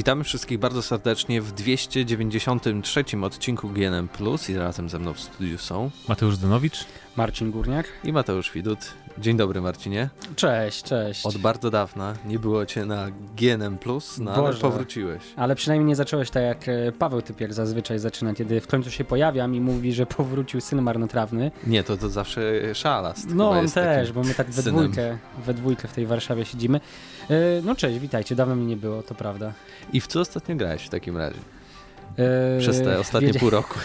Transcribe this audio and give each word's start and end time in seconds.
Witamy 0.00 0.24
wszystkich 0.24 0.58
bardzo 0.58 0.82
serdecznie 0.82 1.42
w 1.42 1.52
293 1.52 3.04
odcinku 3.22 3.68
GNM 3.68 4.08
Plus 4.08 4.50
i 4.50 4.56
razem 4.56 4.88
ze 4.88 4.98
mną 4.98 5.12
w 5.12 5.20
studiu 5.20 5.58
są 5.58 5.90
Mateusz 6.08 6.38
Danowicz, 6.38 6.86
Marcin 7.16 7.50
Górniak 7.50 7.86
i 8.04 8.12
Mateusz 8.12 8.52
Widut. 8.52 8.78
Dzień 9.18 9.36
dobry 9.36 9.60
Marcinie. 9.60 10.08
Cześć, 10.36 10.82
cześć. 10.82 11.26
Od 11.26 11.36
bardzo 11.36 11.70
dawna 11.70 12.14
nie 12.26 12.38
było 12.38 12.66
cię 12.66 12.84
na 12.84 13.06
GNM 13.36 13.78
Plus, 13.78 14.18
no 14.18 14.34
ale 14.34 14.54
powróciłeś. 14.54 15.22
Ale 15.36 15.54
przynajmniej 15.54 15.88
nie 15.88 15.96
zacząłeś 15.96 16.30
tak 16.30 16.42
jak 16.42 16.68
e, 16.68 16.92
Paweł 16.92 17.22
Typiel 17.22 17.52
zazwyczaj 17.52 17.98
zaczyna, 17.98 18.34
kiedy 18.34 18.60
w 18.60 18.66
końcu 18.66 18.90
się 18.90 19.04
pojawiam 19.04 19.54
i 19.54 19.60
mówi, 19.60 19.92
że 19.92 20.06
powrócił 20.06 20.60
syn 20.60 20.82
marnotrawny. 20.82 21.50
Nie, 21.66 21.84
to 21.84 21.96
to 21.96 22.08
zawsze 22.08 22.74
szalast. 22.74 23.34
No 23.34 23.50
on 23.50 23.70
też, 23.70 24.12
bo 24.12 24.22
my 24.22 24.34
tak 24.34 24.50
we 24.50 24.62
dwójkę, 24.62 25.18
we 25.46 25.54
dwójkę 25.54 25.88
w 25.88 25.92
tej 25.92 26.06
Warszawie 26.06 26.44
siedzimy. 26.44 26.80
E, 27.30 27.62
no 27.64 27.74
cześć, 27.74 27.98
witajcie, 27.98 28.34
dawno 28.34 28.56
mi 28.56 28.66
nie 28.66 28.76
było, 28.76 29.02
to 29.02 29.14
prawda. 29.14 29.52
I 29.92 30.00
w 30.00 30.06
co 30.06 30.20
ostatnio 30.20 30.56
grałeś 30.56 30.82
w 30.82 30.88
takim 30.88 31.16
razie? 31.16 31.38
Eee, 32.18 32.60
Przez 32.60 32.82
te 32.82 32.98
ostatnie 32.98 33.26
wiedzie... 33.26 33.40
pół 33.40 33.50
roku. 33.50 33.78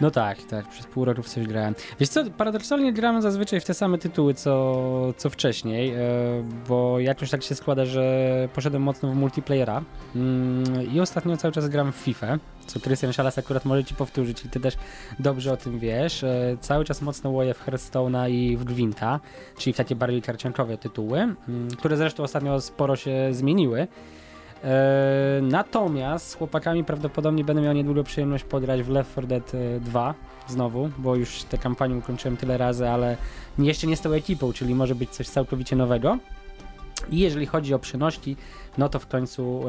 No 0.00 0.10
tak, 0.10 0.42
tak, 0.42 0.68
przez 0.68 0.86
pół 0.86 1.04
roku 1.04 1.22
w 1.22 1.28
coś 1.28 1.46
grałem. 1.46 1.74
Wiesz 2.00 2.08
co, 2.08 2.24
paradoksalnie 2.38 2.92
gramy 2.92 3.22
zazwyczaj 3.22 3.60
w 3.60 3.64
te 3.64 3.74
same 3.74 3.98
tytuły, 3.98 4.34
co, 4.34 5.14
co 5.16 5.30
wcześniej, 5.30 5.90
e, 5.90 5.98
bo 6.68 7.00
jakoś 7.00 7.30
tak 7.30 7.42
się 7.42 7.54
składa, 7.54 7.84
że 7.84 8.48
poszedłem 8.54 8.82
mocno 8.82 9.10
w 9.12 9.14
multiplayera 9.14 9.82
mm, 10.16 10.92
i 10.92 11.00
ostatnio 11.00 11.36
cały 11.36 11.52
czas 11.52 11.68
gram 11.68 11.92
w 11.92 11.96
FIFA, 11.96 12.38
co 12.66 12.80
Krystian 12.80 13.12
Szalas 13.12 13.38
akurat 13.38 13.64
może 13.64 13.84
ci 13.84 13.94
powtórzyć 13.94 14.44
i 14.44 14.48
ty 14.48 14.60
też 14.60 14.76
dobrze 15.18 15.52
o 15.52 15.56
tym 15.56 15.78
wiesz. 15.78 16.24
E, 16.24 16.56
cały 16.60 16.84
czas 16.84 17.02
mocno 17.02 17.30
łoję 17.30 17.54
w 17.54 17.66
Hearthstone'a 17.66 18.30
i 18.30 18.56
w 18.56 18.64
Gwinta, 18.64 19.20
czyli 19.58 19.72
w 19.72 19.76
takie 19.76 19.96
bardziej 19.96 20.22
karciankowe 20.22 20.78
tytuły, 20.78 21.18
mm, 21.18 21.36
które 21.78 21.96
zresztą 21.96 22.22
ostatnio 22.22 22.60
sporo 22.60 22.96
się 22.96 23.28
zmieniły. 23.30 23.88
E, 24.64 25.40
natomiast 25.42 26.28
z 26.28 26.34
chłopakami 26.34 26.84
prawdopodobnie 26.84 27.44
będę 27.44 27.62
miał 27.62 27.74
niedługo 27.74 28.04
przyjemność 28.04 28.44
podrać 28.44 28.82
w 28.82 28.88
Left 28.88 29.12
4 29.12 29.26
Dead 29.26 29.52
2 29.80 30.10
e, 30.10 30.14
znowu, 30.52 30.90
bo 30.98 31.16
już 31.16 31.42
tę 31.42 31.58
kampanię 31.58 31.96
ukończyłem 31.96 32.36
tyle 32.36 32.58
razy, 32.58 32.88
ale 32.88 33.16
jeszcze 33.58 33.86
nie 33.86 33.96
z 33.96 34.00
tą 34.00 34.12
ekipą, 34.12 34.52
czyli 34.52 34.74
może 34.74 34.94
być 34.94 35.10
coś 35.10 35.28
całkowicie 35.28 35.76
nowego. 35.76 36.18
I 37.08 37.18
jeżeli 37.18 37.46
chodzi 37.46 37.74
o 37.74 37.78
przenośki, 37.78 38.36
no 38.78 38.88
to 38.88 38.98
w 38.98 39.06
końcu 39.06 39.64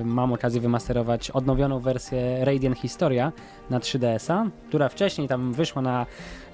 y, 0.00 0.04
mam 0.04 0.32
okazję 0.32 0.60
wymasterować 0.60 1.30
odnowioną 1.30 1.80
wersję 1.80 2.44
Radiant 2.44 2.78
Historia 2.78 3.32
na 3.70 3.80
3DS-a, 3.80 4.46
która 4.68 4.88
wcześniej 4.88 5.28
tam 5.28 5.52
wyszła 5.52 5.82
na 5.82 6.06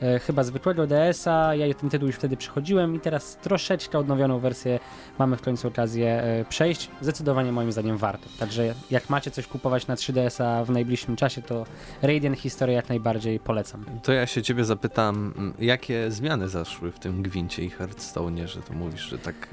y, 0.02 0.18
chyba 0.18 0.44
zwykłego 0.44 0.86
DS-a, 0.86 1.54
ja 1.54 1.74
ten 1.74 1.90
tytuł 1.90 2.06
już 2.06 2.16
wtedy 2.16 2.36
przychodziłem 2.36 2.94
i 2.94 3.00
teraz 3.00 3.36
troszeczkę 3.36 3.98
odnowioną 3.98 4.38
wersję 4.38 4.78
mamy 5.18 5.36
w 5.36 5.42
końcu 5.42 5.68
okazję 5.68 6.24
y, 6.40 6.44
przejść. 6.44 6.90
Zdecydowanie 7.00 7.52
moim 7.52 7.72
zdaniem 7.72 7.96
warto. 7.96 8.28
Także 8.38 8.74
jak 8.90 9.10
macie 9.10 9.30
coś 9.30 9.46
kupować 9.46 9.86
na 9.86 9.94
3DS-a 9.94 10.64
w 10.64 10.70
najbliższym 10.70 11.16
czasie, 11.16 11.42
to 11.42 11.64
Radiant 12.02 12.38
Historia 12.38 12.76
jak 12.76 12.88
najbardziej 12.88 13.40
polecam. 13.40 13.84
To 14.02 14.12
ja 14.12 14.26
się 14.26 14.42
ciebie 14.42 14.64
zapytam, 14.64 15.34
jakie 15.58 16.10
zmiany 16.10 16.48
zaszły 16.48 16.92
w 16.92 16.98
tym 16.98 17.22
Gwincie 17.22 17.64
i 17.64 17.70
Hearthstone, 17.70 18.48
że 18.48 18.62
to 18.62 18.72
mówisz, 18.72 19.02
że 19.02 19.18
tak 19.18 19.48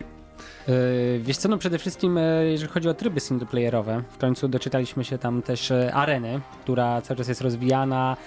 wiesz 1.20 1.38
co, 1.38 1.50
no 1.50 1.58
przede 1.58 1.78
wszystkim 1.78 2.18
e, 2.18 2.46
jeżeli 2.46 2.72
chodzi 2.72 2.90
o 2.90 2.94
tryby 2.94 3.20
singleplayerowe, 3.20 4.04
w 4.10 4.18
końcu 4.18 4.48
doczytaliśmy 4.48 5.04
się 5.04 5.18
tam 5.18 5.42
też 5.42 5.72
e, 5.72 5.94
areny, 5.94 6.42
która 6.64 7.02
cały 7.02 7.18
czas 7.18 7.28
jest 7.28 7.42
rozwijana, 7.42 8.18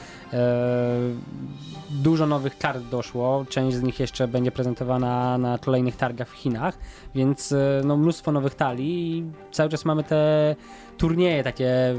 dużo 1.91 2.27
nowych 2.27 2.59
kart 2.59 2.85
doszło, 2.91 3.45
część 3.49 3.77
z 3.77 3.83
nich 3.83 4.01
jeszcze 4.01 4.29
będzie 4.29 4.51
prezentowana 4.51 5.39
na 5.39 5.59
kolejnych 5.59 5.97
targach 5.97 6.29
w 6.29 6.33
Chinach, 6.33 6.79
więc 7.15 7.55
no 7.85 7.97
mnóstwo 7.97 8.33
nowych 8.33 8.55
talii 8.55 9.19
i 9.19 9.25
cały 9.53 9.71
czas 9.71 9.85
mamy 9.85 10.05
te 10.05 10.57
turnieje 10.99 11.45
takie, 11.45 11.95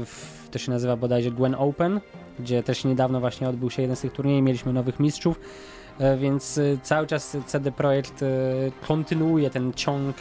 to 0.50 0.58
się 0.58 0.70
nazywa 0.70 0.96
bodajże 0.96 1.30
Gwen 1.30 1.54
Open, 1.58 2.00
gdzie 2.38 2.62
też 2.62 2.84
niedawno 2.84 3.20
właśnie 3.20 3.48
odbył 3.48 3.70
się 3.70 3.82
jeden 3.82 3.96
z 3.96 4.00
tych 4.00 4.12
turniejów, 4.12 4.44
mieliśmy 4.44 4.72
nowych 4.72 5.00
mistrzów, 5.00 5.38
E, 5.38 5.81
więc 6.18 6.58
e, 6.58 6.78
cały 6.82 7.06
czas 7.06 7.36
CD 7.46 7.72
Projekt 7.72 8.22
e, 8.22 8.26
kontynuuje 8.86 9.50
ten 9.50 9.72
ciąg 9.72 10.16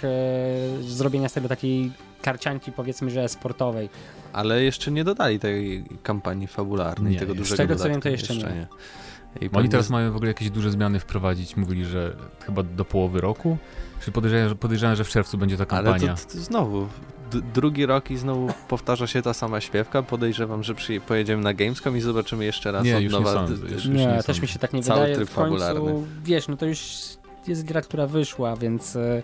zrobienia 0.81 1.29
z 1.29 1.33
tego 1.33 1.47
takiej 1.49 1.91
karcianki 2.21 2.71
powiedzmy, 2.71 3.09
że 3.09 3.29
sportowej. 3.29 3.89
Ale 4.33 4.63
jeszcze 4.63 4.91
nie 4.91 5.03
dodali 5.03 5.39
tej 5.39 5.83
kampanii 6.03 6.47
fabularnej, 6.47 7.13
nie, 7.13 7.19
tego 7.19 7.35
dużego 7.35 7.55
Z 7.55 7.57
tego 7.57 7.75
co 7.75 7.89
wiem 7.89 8.01
to 8.01 8.09
jeszcze, 8.09 8.33
jeszcze 8.33 8.49
nie. 8.49 8.55
nie. 8.55 8.67
I 9.41 9.49
Oni 9.53 9.69
teraz 9.69 9.89
mają 9.89 10.11
w 10.11 10.15
ogóle 10.15 10.27
jakieś 10.27 10.49
duże 10.49 10.71
zmiany 10.71 10.99
wprowadzić, 10.99 11.57
mówili, 11.57 11.85
że 11.85 12.15
chyba 12.45 12.63
do 12.63 12.85
połowy 12.85 13.21
roku, 13.21 13.57
czy 14.01 14.11
podejrzewam, 14.11 14.57
podejrzewam 14.57 14.95
że 14.95 15.03
w 15.03 15.09
czerwcu 15.09 15.37
będzie 15.37 15.57
ta 15.57 15.65
kampania. 15.65 16.07
Ale 16.07 16.17
to, 16.17 16.33
to 16.33 16.37
znowu, 16.37 16.87
drugi 17.53 17.85
rok 17.85 18.11
i 18.11 18.17
znowu 18.17 18.47
powtarza 18.67 19.07
się 19.07 19.21
ta 19.21 19.33
sama 19.33 19.61
śpiewka. 19.61 20.03
Podejrzewam, 20.03 20.63
że 20.63 20.75
przy, 20.75 20.99
pojedziemy 20.99 21.43
na 21.43 21.53
Gamescom 21.53 21.97
i 21.97 22.01
zobaczymy 22.01 22.45
jeszcze 22.45 22.71
raz 22.71 22.83
nie, 22.83 22.97
od 22.97 23.03
już 23.03 23.13
nowa. 23.13 23.41
Nie, 23.41 23.47
sądzę, 23.47 23.73
już, 23.73 23.85
nie, 23.85 24.13
już 24.15 24.25
też 24.25 24.41
mi 24.41 24.47
się 24.47 24.59
tak 24.59 24.73
nie 24.73 24.81
wydaje. 24.81 25.15
Tryb 25.15 25.29
w 25.29 25.35
końcu, 25.35 25.59
fabularny. 25.59 26.03
Wiesz, 26.23 26.47
no 26.47 26.57
to 26.57 26.65
już 26.65 26.93
jest 27.47 27.65
gra, 27.65 27.81
która 27.81 28.07
wyszła, 28.07 28.55
więc 28.55 28.95
y, 28.95 29.23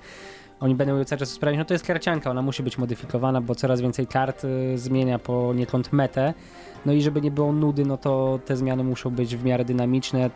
oni 0.59 0.75
będą 0.75 0.97
ją 0.97 1.03
cały 1.03 1.19
czas 1.19 1.29
sprawdzić. 1.29 1.59
No 1.59 1.65
to 1.65 1.73
jest 1.73 1.85
karcianka, 1.85 2.31
ona 2.31 2.41
musi 2.41 2.63
być 2.63 2.77
modyfikowana, 2.77 3.41
bo 3.41 3.55
coraz 3.55 3.81
więcej 3.81 4.07
kart 4.07 4.43
y, 4.43 4.77
zmienia 4.77 5.19
po 5.19 5.53
niekąd 5.55 5.93
metę. 5.93 6.33
No 6.85 6.93
i 6.93 7.01
żeby 7.01 7.21
nie 7.21 7.31
było 7.31 7.51
nudy, 7.51 7.85
no 7.85 7.97
to 7.97 8.39
te 8.45 8.57
zmiany 8.57 8.83
muszą 8.83 9.09
być 9.09 9.35
w 9.35 9.43
miarę 9.43 9.65
dynamiczne. 9.65 10.29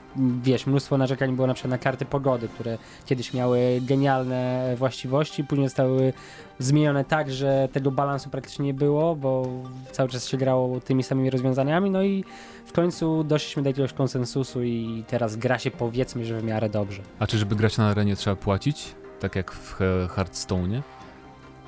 Wiesz, 0.44 0.68
mnóstwo 0.68 0.98
narzekań 0.98 1.36
było 1.36 1.48
na 1.48 1.54
przykład 1.54 1.72
na 1.72 1.78
karty 1.78 2.06
pogody, 2.06 2.48
które 2.48 2.78
kiedyś 3.06 3.34
miały 3.34 3.60
genialne 3.82 4.74
właściwości, 4.78 5.44
później 5.44 5.68
zostały 5.68 6.14
zmienione 6.60 7.06
tak, 7.06 7.32
że 7.32 7.70
tego 7.72 7.92
balansu 7.92 8.30
praktycznie 8.30 8.66
nie 8.66 8.74
było, 8.74 9.16
bo 9.16 9.48
cały 9.92 10.10
czas 10.10 10.28
się 10.28 10.38
grało 10.38 10.80
tymi 10.80 11.04
samymi 11.04 11.30
rozwiązaniami, 11.30 11.92
no 11.92 12.04
i 12.04 12.24
w 12.66 12.72
końcu 12.72 13.24
doszliśmy 13.24 13.64
do 13.64 13.70
jakiegoś 13.70 13.94
konsensusu 13.94 14.64
i 14.64 15.04
teraz 15.08 15.36
gra 15.36 15.60
się 15.60 15.72
powiedzmy, 15.72 16.26
że 16.26 16.40
w 16.40 16.44
miarę 16.44 16.70
dobrze. 16.70 17.02
A 17.20 17.28
czy 17.28 17.38
żeby 17.38 17.56
grać 17.56 17.78
na 17.78 17.88
arenie 17.88 18.16
trzeba 18.16 18.36
płacić? 18.36 19.01
Tak 19.22 19.36
jak 19.36 19.52
w 19.52 19.80
Hearthstone? 20.16 20.82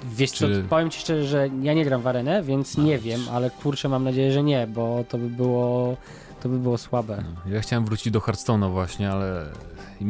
Wiesz 0.05 0.31
Czy... 0.31 0.63
co, 0.63 0.69
powiem 0.69 0.89
ci 0.89 0.99
szczerze, 0.99 1.25
że 1.25 1.49
ja 1.61 1.73
nie 1.73 1.85
gram 1.85 2.01
w 2.01 2.07
arenę, 2.07 2.43
więc 2.43 2.77
nie 2.77 2.97
wiem, 2.97 3.21
ale 3.33 3.49
kurczę 3.49 3.89
mam 3.89 4.03
nadzieję, 4.03 4.31
że 4.31 4.43
nie, 4.43 4.67
bo 4.67 5.03
to 5.09 5.17
by 5.17 5.29
było, 5.29 5.97
to 6.41 6.49
by 6.49 6.59
było 6.59 6.77
słabe. 6.77 7.23
No, 7.45 7.51
ja 7.51 7.61
chciałem 7.61 7.85
wrócić 7.85 8.13
do 8.13 8.19
Hearthstone'a 8.19 8.71
właśnie, 8.71 9.11
ale 9.11 9.45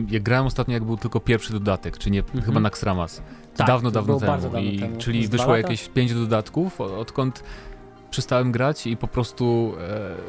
ja 0.10 0.20
grałem 0.20 0.46
ostatnio 0.46 0.74
jak 0.74 0.84
był 0.84 0.98
tylko 0.98 1.20
pierwszy 1.20 1.54
dodatek, 1.54 1.98
czy 1.98 2.12
nie, 2.12 2.20
mhm. 2.20 2.44
chyba 2.44 2.60
Naxxramas. 2.60 3.22
Tak, 3.56 3.68
dawno, 3.68 3.92
dawno 3.92 4.20
temu. 4.20 4.32
Dawno 4.32 4.60
I, 4.60 4.80
temu. 4.80 4.98
Czyli 4.98 5.28
wyszło 5.28 5.58
jakieś 5.58 5.90
pięć 5.90 6.14
dodatków, 6.14 6.82
odkąd 6.82 7.44
przestałem 8.12 8.52
grać 8.52 8.88
i 8.88 8.98
po 8.98 9.08
prostu 9.08 9.74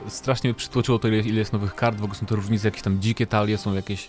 e, 0.06 0.10
strasznie 0.10 0.50
mnie 0.50 0.54
przytłoczyło 0.54 0.98
to, 0.98 1.08
ile, 1.08 1.19
ile, 1.19 1.38
jest 1.38 1.52
nowych 1.52 1.75
kart, 1.75 1.98
w 1.98 2.04
ogóle 2.04 2.19
są 2.19 2.26
to 2.26 2.36
różnice, 2.36 2.69
jakieś 2.69 2.82
tam 2.82 3.00
dzikie 3.00 3.26
talie, 3.26 3.58
są 3.58 3.75
jakieś 3.75 4.08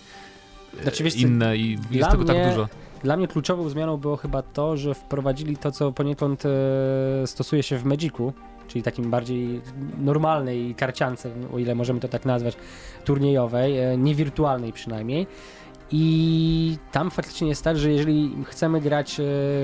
e, 0.80 0.84
znaczy, 0.84 1.10
inne 1.18 1.58
i 1.58 1.80
jest 1.92 2.12
tego 2.12 2.26
tak 2.26 2.50
dużo. 2.50 2.68
Dla 3.06 3.18
mnie 3.18 3.28
kluczową 3.28 3.70
zmianą 3.70 3.98
było 3.98 4.18
chyba 4.18 4.42
to, 4.42 4.78
że 4.78 4.94
wprowadzili 4.94 5.58
to, 5.58 5.72
co 5.72 5.92
poniekąd 5.92 6.44
e, 6.46 7.28
stosuje 7.28 7.64
się 7.64 7.78
w 7.78 7.86
Magicu, 7.86 8.34
czyli 8.68 8.84
takim 8.84 9.12
bardziej 9.12 9.62
normalnej 9.98 10.76
karciance, 10.76 11.30
o 11.54 11.60
ile 11.60 11.76
możemy 11.76 12.00
to 12.00 12.08
tak 12.08 12.26
nazwać, 12.26 12.58
turniejowej, 13.04 13.80
e, 13.80 13.98
niewirtualnej 13.98 14.74
przynajmniej. 14.74 15.28
I 15.92 16.78
tam 16.92 17.12
faktycznie 17.12 17.48
jest 17.48 17.64
tak, 17.64 17.78
że 17.78 17.92
jeżeli 17.92 18.32
chcemy 18.46 18.82
grać 18.82 19.20
e, 19.20 19.24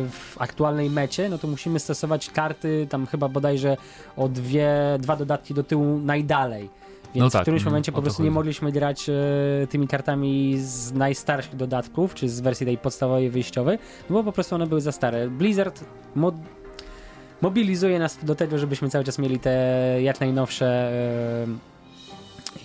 w 0.10 0.36
aktualnej 0.40 0.90
mecie, 0.90 1.30
no 1.30 1.38
to 1.38 1.48
musimy 1.48 1.80
stosować 1.80 2.30
karty 2.30 2.88
tam 2.90 3.06
chyba 3.06 3.30
bodajże 3.30 3.78
o 4.18 4.30
dwie, 4.30 4.72
dwa 5.00 5.16
dodatki 5.16 5.54
do 5.54 5.64
tyłu 5.64 6.00
najdalej. 6.00 6.70
Więc 7.16 7.24
no 7.24 7.30
tak, 7.30 7.42
w 7.42 7.44
którymś 7.44 7.62
mm, 7.62 7.72
momencie 7.72 7.92
po 7.92 8.02
prostu 8.02 8.24
nie 8.24 8.32
mogliśmy 8.32 8.72
grać 8.72 9.10
e, 9.10 9.68
tymi 9.68 9.88
kartami 9.88 10.58
z 10.58 10.94
najstarszych 10.94 11.56
dodatków, 11.56 12.14
czy 12.14 12.30
z 12.30 12.40
wersji 12.40 12.66
tej 12.66 12.78
podstawowej, 12.78 13.30
wyjściowej, 13.30 13.80
no 14.10 14.14
bo 14.14 14.24
po 14.24 14.32
prostu 14.32 14.56
one 14.56 14.68
były 14.68 14.82
za 14.82 14.92
stare. 14.92 15.30
Blizzard 15.30 15.84
mod 16.16 16.36
mobilizuje 17.42 18.00
nas 18.00 18.26
do 18.26 18.36
tego, 18.36 18.58
żebyśmy 18.58 18.90
cały 18.90 19.04
czas 19.04 19.20
mieli 19.20 19.40
te 19.40 19.98
jak 20.02 20.20
najnowsze 20.20 20.68
e, 20.68 21.72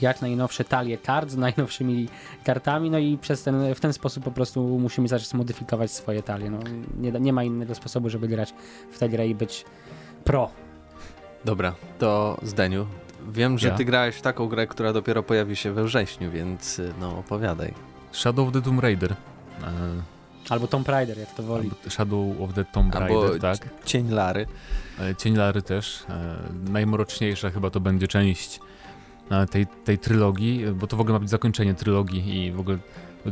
jak 0.01 0.23
najnowsze 0.23 0.65
talie 0.65 0.99
kart 0.99 1.31
z 1.31 1.37
najnowszymi 1.37 2.09
kartami, 2.45 2.91
no 2.91 2.99
i 2.99 3.19
przez 3.19 3.43
ten, 3.43 3.75
w 3.75 3.81
ten 3.81 3.93
sposób 3.93 4.25
po 4.25 4.31
prostu 4.31 4.79
musimy 4.79 5.09
zacząć 5.09 5.35
modyfikować 5.35 5.91
swoje 5.91 6.23
talie. 6.23 6.51
No, 6.51 6.59
nie, 7.01 7.13
nie 7.13 7.33
ma 7.33 7.45
innego 7.45 7.75
sposobu, 7.75 8.11
żeby 8.11 8.29
grać 8.29 8.55
w 8.91 8.99
tę 8.99 9.09
grę 9.09 9.29
i 9.29 9.35
być 9.35 9.65
pro. 10.25 10.51
Dobra, 11.45 11.75
to 11.99 12.37
Zdeniu, 12.43 12.87
Wiem, 13.27 13.59
że 13.59 13.69
ja. 13.69 13.75
ty 13.75 13.85
grałeś 13.85 14.17
w 14.17 14.23
taką 14.23 14.49
grę, 14.49 14.67
która 14.67 14.93
dopiero 14.93 15.23
pojawi 15.23 15.57
się 15.57 15.73
we 15.73 15.85
wrześniu, 15.85 16.31
więc 16.31 16.81
no 17.01 17.19
opowiadaj. 17.19 17.75
Shadow 18.13 18.49
of 18.49 18.55
the 18.55 18.63
Tomb 18.63 18.81
Raider. 18.81 19.13
E... 19.63 19.67
Albo 20.49 20.67
Tomb 20.67 20.89
Raider, 20.89 21.19
jak 21.19 21.35
to 21.35 21.43
woli. 21.43 21.71
Albo 21.71 21.91
Shadow 21.91 22.41
of 22.41 22.55
the 22.55 22.65
Tomb 22.65 22.97
Albo 22.97 23.23
Raider, 23.23 23.41
tak. 23.41 23.69
Cień 23.85 24.11
Lary. 24.11 24.47
E, 25.01 25.15
Cień 25.15 25.37
Lary 25.37 25.63
też. 25.63 26.05
E, 26.09 26.37
najmroczniejsza 26.71 27.51
chyba 27.51 27.71
to 27.71 27.81
będzie 27.81 28.09
część 28.09 28.61
e, 29.31 29.47
tej, 29.47 29.67
tej 29.67 29.99
trylogii, 29.99 30.65
bo 30.75 30.87
to 30.87 30.97
w 30.97 31.01
ogóle 31.01 31.13
ma 31.13 31.19
być 31.19 31.31
zakończenie 31.31 31.75
trylogii 31.75 32.45
i 32.45 32.53
w 32.53 32.61
ogóle 32.61 32.79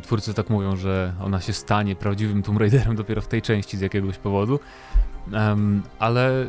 twórcy 0.03 0.35
tak 0.35 0.51
mówią, 0.51 0.77
że 0.77 1.13
ona 1.23 1.41
się 1.41 1.53
stanie 1.53 1.97
prawdziwym 1.97 2.43
Tomb 2.43 2.61
Raiderem 2.61 2.97
dopiero 3.03 3.23
w 3.23 3.29
tej 3.29 3.43
części 3.43 3.77
z 3.77 3.81
jakiegoś 3.81 4.19
powodu. 4.19 4.61
Um, 5.33 5.83
ale 5.99 6.47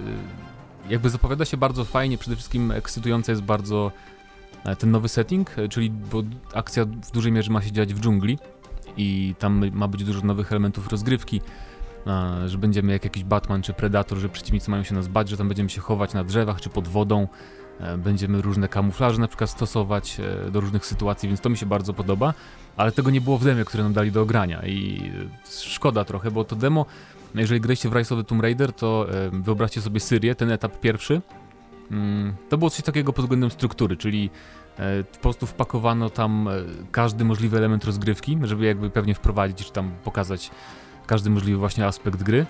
jakby 0.89 1.09
zapowiada 1.09 1.45
się 1.45 1.57
bardzo 1.57 1.85
fajnie, 1.85 2.17
przede 2.17 2.35
wszystkim 2.35 2.71
ekscytujące 2.71 3.31
jest 3.31 3.41
bardzo 3.41 3.91
e, 4.63 4.75
ten 4.75 4.91
nowy 4.91 5.09
setting, 5.09 5.59
e, 5.59 5.69
czyli 5.69 5.89
bo 5.89 6.23
akcja 6.53 6.85
w 6.85 7.11
dużej 7.11 7.31
mierze 7.31 7.51
ma 7.51 7.61
się 7.61 7.71
dziać 7.71 7.93
w 7.93 7.99
dżungli 7.99 8.39
i 8.97 9.35
tam 9.39 9.71
ma 9.71 9.87
być 9.87 10.03
dużo 10.03 10.21
nowych 10.21 10.51
elementów 10.51 10.87
rozgrywki, 10.87 11.41
e, 12.07 12.49
że 12.49 12.57
będziemy 12.57 12.91
jak 12.91 13.03
jakiś 13.03 13.23
Batman 13.23 13.61
czy 13.61 13.73
Predator, 13.73 14.17
że 14.17 14.29
przeciwnicy 14.29 14.71
mają 14.71 14.83
się 14.83 14.95
nas 14.95 15.07
bać, 15.07 15.29
że 15.29 15.37
tam 15.37 15.47
będziemy 15.47 15.69
się 15.69 15.81
chować 15.81 16.13
na 16.13 16.23
drzewach 16.23 16.61
czy 16.61 16.69
pod 16.69 16.87
wodą, 16.87 17.27
będziemy 17.97 18.41
różne 18.41 18.67
kamuflaże 18.67 19.19
na 19.19 19.27
przykład 19.27 19.49
stosować 19.49 20.17
do 20.51 20.59
różnych 20.59 20.85
sytuacji, 20.85 21.29
więc 21.29 21.41
to 21.41 21.49
mi 21.49 21.57
się 21.57 21.65
bardzo 21.65 21.93
podoba, 21.93 22.33
ale 22.77 22.91
tego 22.91 23.09
nie 23.09 23.21
było 23.21 23.37
w 23.37 23.43
demie, 23.43 23.65
które 23.65 23.83
nam 23.83 23.93
dali 23.93 24.11
do 24.11 24.21
ogrania 24.21 24.65
i 24.65 25.11
szkoda 25.49 26.05
trochę, 26.05 26.31
bo 26.31 26.43
to 26.43 26.55
demo 26.55 26.85
no 27.35 27.41
jeżeli 27.41 27.61
graliście 27.61 27.89
w 27.89 27.93
Rise 27.93 28.15
of 28.15 28.21
the 28.21 28.27
Tomb 28.27 28.41
Raider, 28.41 28.73
to 28.73 29.07
e, 29.09 29.29
wyobraźcie 29.29 29.81
sobie 29.81 29.99
Syrię, 29.99 30.35
ten 30.35 30.51
etap 30.51 30.79
pierwszy. 30.79 31.21
Mm, 31.91 32.33
to 32.49 32.57
było 32.57 32.69
coś 32.69 32.85
takiego 32.85 33.13
pod 33.13 33.25
względem 33.25 33.51
struktury, 33.51 33.97
czyli 33.97 34.29
e, 34.79 35.03
po 35.03 35.19
prostu 35.19 35.45
wpakowano 35.45 36.09
tam 36.09 36.47
e, 36.47 36.51
każdy 36.91 37.25
możliwy 37.25 37.57
element 37.57 37.85
rozgrywki, 37.85 38.37
żeby 38.43 38.65
jakby 38.65 38.89
pewnie 38.89 39.15
wprowadzić, 39.15 39.67
czy 39.67 39.73
tam 39.73 39.91
pokazać 40.03 40.51
każdy 41.07 41.29
możliwy 41.29 41.57
właśnie 41.59 41.85
aspekt 41.85 42.23
gry. 42.23 42.45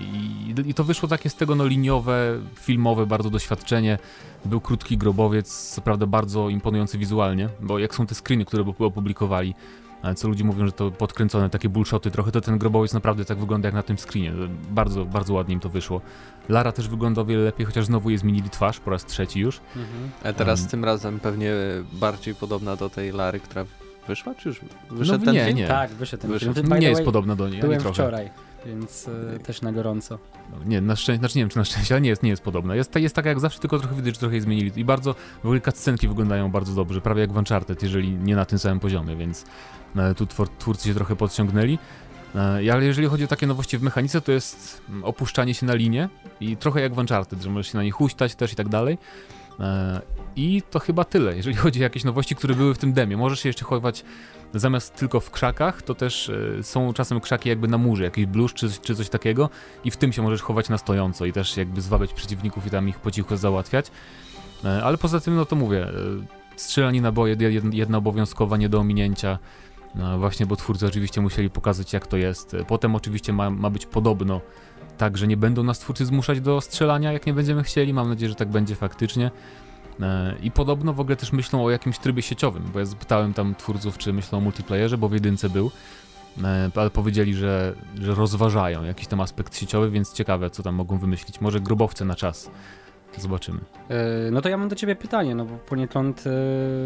I, 0.00 0.54
I, 0.66 0.74
to 0.74 0.84
wyszło 0.84 1.08
takie 1.08 1.30
z 1.30 1.34
tego 1.34 1.54
no 1.54 1.66
liniowe, 1.66 2.38
filmowe 2.54 3.06
bardzo 3.06 3.30
doświadczenie. 3.30 3.98
Był 4.44 4.60
krótki 4.60 4.98
grobowiec, 4.98 5.70
co 5.70 5.80
prawda 5.80 6.06
bardzo 6.06 6.48
imponujący 6.48 6.98
wizualnie, 6.98 7.48
bo 7.60 7.78
jak 7.78 7.94
są 7.94 8.06
te 8.06 8.14
screeny, 8.14 8.44
które 8.44 8.64
opublikowali, 8.78 9.54
co 10.16 10.28
ludzie 10.28 10.44
mówią, 10.44 10.66
że 10.66 10.72
to 10.72 10.90
podkręcone, 10.90 11.50
takie 11.50 11.68
bullshoty 11.68 12.10
trochę, 12.10 12.32
to 12.32 12.40
ten 12.40 12.58
grobowiec 12.58 12.92
naprawdę 12.92 13.24
tak 13.24 13.38
wygląda 13.38 13.68
jak 13.68 13.74
na 13.74 13.82
tym 13.82 13.96
screenie. 13.98 14.32
Bardzo, 14.70 15.04
bardzo 15.04 15.34
ładnie 15.34 15.54
im 15.54 15.60
to 15.60 15.68
wyszło. 15.68 16.00
Lara 16.48 16.72
też 16.72 16.88
wygląda 16.88 17.22
o 17.22 17.24
wiele 17.24 17.42
lepiej, 17.42 17.66
chociaż 17.66 17.86
znowu 17.86 18.10
je 18.10 18.18
zmienili 18.18 18.50
twarz 18.50 18.80
po 18.80 18.90
raz 18.90 19.06
trzeci 19.06 19.40
już. 19.40 19.60
Mhm. 19.76 20.10
A 20.24 20.32
teraz 20.32 20.60
um, 20.60 20.70
tym 20.70 20.84
razem 20.84 21.20
pewnie 21.20 21.52
bardziej 21.92 22.34
podobna 22.34 22.76
do 22.76 22.90
tej 22.90 23.12
Lary, 23.12 23.40
która 23.40 23.64
wyszła, 24.08 24.34
czy 24.34 24.48
już 24.48 24.60
wyszedł 24.90 25.18
no, 25.18 25.24
ten 25.24 25.34
nie, 25.34 25.44
film? 25.44 25.56
Nie, 25.56 25.68
Tak, 25.68 25.90
wyszedł 25.90 26.22
ten 26.22 26.30
wyszedł. 26.30 26.54
film. 26.54 26.78
Nie 26.80 26.88
jest 26.88 27.04
podobna 27.04 27.36
do 27.36 27.48
niej, 27.48 27.60
Byłem 27.60 27.80
trochę. 27.80 27.94
wczoraj 27.94 28.30
więc 28.66 29.08
y, 29.08 29.38
też 29.42 29.62
na 29.62 29.72
gorąco. 29.72 30.18
No, 30.50 30.56
nie, 30.66 30.80
na 30.80 30.96
szczęście, 30.96 31.18
znaczy 31.18 31.38
nie 31.38 31.42
wiem 31.42 31.48
czy 31.48 31.58
na 31.58 31.64
szczęście, 31.64 31.94
ale 31.94 32.00
nie 32.00 32.08
jest, 32.08 32.22
nie 32.22 32.30
jest 32.30 32.42
podobna. 32.42 32.74
Jest, 32.74 32.96
jest 32.96 33.14
taka 33.14 33.28
jak 33.28 33.40
zawsze, 33.40 33.60
tylko 33.60 33.78
trochę 33.78 33.94
widać, 33.94 34.14
że 34.14 34.20
trochę 34.20 34.34
jej 34.34 34.40
zmienili. 34.40 34.72
I 34.76 34.84
bardzo, 34.84 35.14
w 35.42 35.44
ogóle 35.44 35.60
cutscenki 35.60 36.08
wyglądają 36.08 36.50
bardzo 36.50 36.74
dobrze, 36.74 37.00
prawie 37.00 37.20
jak 37.20 37.32
w 37.32 37.36
Uncharted, 37.36 37.82
jeżeli 37.82 38.10
nie 38.10 38.36
na 38.36 38.44
tym 38.44 38.58
samym 38.58 38.80
poziomie, 38.80 39.16
więc 39.16 39.44
tu 40.16 40.26
twór, 40.26 40.48
twórcy 40.58 40.88
się 40.88 40.94
trochę 40.94 41.16
podciągnęli. 41.16 41.78
E, 42.34 42.72
ale 42.72 42.84
jeżeli 42.84 43.08
chodzi 43.08 43.24
o 43.24 43.26
takie 43.26 43.46
nowości 43.46 43.78
w 43.78 43.82
mechanice, 43.82 44.20
to 44.20 44.32
jest 44.32 44.82
mm, 44.88 45.04
opuszczanie 45.04 45.54
się 45.54 45.66
na 45.66 45.74
linię 45.74 46.08
i 46.40 46.56
trochę 46.56 46.80
jak 46.80 46.94
w 46.94 46.98
Uncharted, 46.98 47.42
że 47.42 47.50
możesz 47.50 47.72
się 47.72 47.78
na 47.78 47.84
nich 47.84 47.94
huśtać 47.94 48.34
też 48.34 48.52
i 48.52 48.56
tak 48.56 48.68
dalej. 48.68 48.98
E, 49.60 50.00
I 50.36 50.62
to 50.70 50.78
chyba 50.78 51.04
tyle, 51.04 51.36
jeżeli 51.36 51.56
chodzi 51.56 51.80
o 51.80 51.82
jakieś 51.82 52.04
nowości, 52.04 52.36
które 52.36 52.54
były 52.54 52.74
w 52.74 52.78
tym 52.78 52.92
demie. 52.92 53.16
Możesz 53.16 53.40
się 53.40 53.48
jeszcze 53.48 53.64
chować 53.64 54.04
zamiast 54.54 54.94
tylko 54.94 55.20
w 55.20 55.30
krzakach, 55.30 55.82
to 55.82 55.94
też 55.94 56.28
e, 56.58 56.62
są 56.62 56.92
czasem 56.92 57.20
krzaki 57.20 57.48
jakby 57.48 57.68
na 57.68 57.78
murze, 57.78 58.04
jakiś 58.04 58.26
blusz 58.26 58.54
czy, 58.54 58.70
czy 58.82 58.94
coś 58.94 59.08
takiego 59.08 59.50
i 59.84 59.90
w 59.90 59.96
tym 59.96 60.12
się 60.12 60.22
możesz 60.22 60.42
chować 60.42 60.68
na 60.68 60.78
stojąco 60.78 61.24
i 61.24 61.32
też 61.32 61.56
jakby 61.56 61.80
zwabiać 61.80 62.12
przeciwników 62.12 62.66
i 62.66 62.70
tam 62.70 62.88
ich 62.88 62.98
po 62.98 63.10
cichu 63.10 63.36
załatwiać. 63.36 63.86
E, 64.64 64.82
ale 64.84 64.98
poza 64.98 65.20
tym, 65.20 65.36
no 65.36 65.44
to 65.44 65.56
mówię, 65.56 65.84
e, 65.84 65.90
strzelanina 66.56 67.12
była 67.12 67.26
jedna 67.72 67.98
obowiązkowa, 67.98 68.56
nie 68.56 68.68
do 68.68 68.78
ominięcia. 68.78 69.38
No 69.94 70.18
właśnie, 70.18 70.46
bo 70.46 70.56
twórcy 70.56 70.86
oczywiście 70.86 71.20
musieli 71.20 71.50
pokazać 71.50 71.92
jak 71.92 72.06
to 72.06 72.16
jest. 72.16 72.56
Potem 72.66 72.94
oczywiście 72.94 73.32
ma, 73.32 73.50
ma 73.50 73.70
być 73.70 73.86
podobno 73.86 74.40
tak, 74.98 75.18
że 75.18 75.26
nie 75.26 75.36
będą 75.36 75.62
nas 75.62 75.78
twórcy 75.78 76.06
zmuszać 76.06 76.40
do 76.40 76.60
strzelania, 76.60 77.12
jak 77.12 77.26
nie 77.26 77.32
będziemy 77.32 77.62
chcieli. 77.62 77.94
Mam 77.94 78.08
nadzieję, 78.08 78.28
że 78.28 78.34
tak 78.34 78.48
będzie 78.48 78.74
faktycznie. 78.74 79.30
E, 80.00 80.34
I 80.42 80.50
podobno 80.50 80.92
w 80.92 81.00
ogóle 81.00 81.16
też 81.16 81.32
myślą 81.32 81.64
o 81.64 81.70
jakimś 81.70 81.98
trybie 81.98 82.22
sieciowym, 82.22 82.62
bo 82.72 82.78
ja 82.78 82.84
zapytałem 82.84 83.34
tam 83.34 83.54
twórców, 83.54 83.98
czy 83.98 84.12
myślą 84.12 84.38
o 84.38 84.40
multiplayerze, 84.40 84.98
bo 84.98 85.08
w 85.08 85.12
jedynce 85.12 85.50
był, 85.50 85.70
e, 86.44 86.70
ale 86.74 86.90
powiedzieli, 86.90 87.34
że, 87.34 87.74
że 88.00 88.14
rozważają 88.14 88.84
jakiś 88.84 89.06
tam 89.06 89.20
aspekt 89.20 89.56
sieciowy, 89.56 89.90
więc 89.90 90.12
ciekawe, 90.12 90.50
co 90.50 90.62
tam 90.62 90.74
mogą 90.74 90.98
wymyślić. 90.98 91.40
Może 91.40 91.60
grobowce 91.60 92.04
na 92.04 92.14
czas. 92.14 92.50
Zobaczymy. 93.18 93.60
E, 93.88 94.30
no 94.30 94.40
to 94.40 94.48
ja 94.48 94.56
mam 94.56 94.68
do 94.68 94.76
ciebie 94.76 94.96
pytanie, 94.96 95.34
no 95.34 95.44
bo 95.44 95.56
poniekąd 95.56 96.24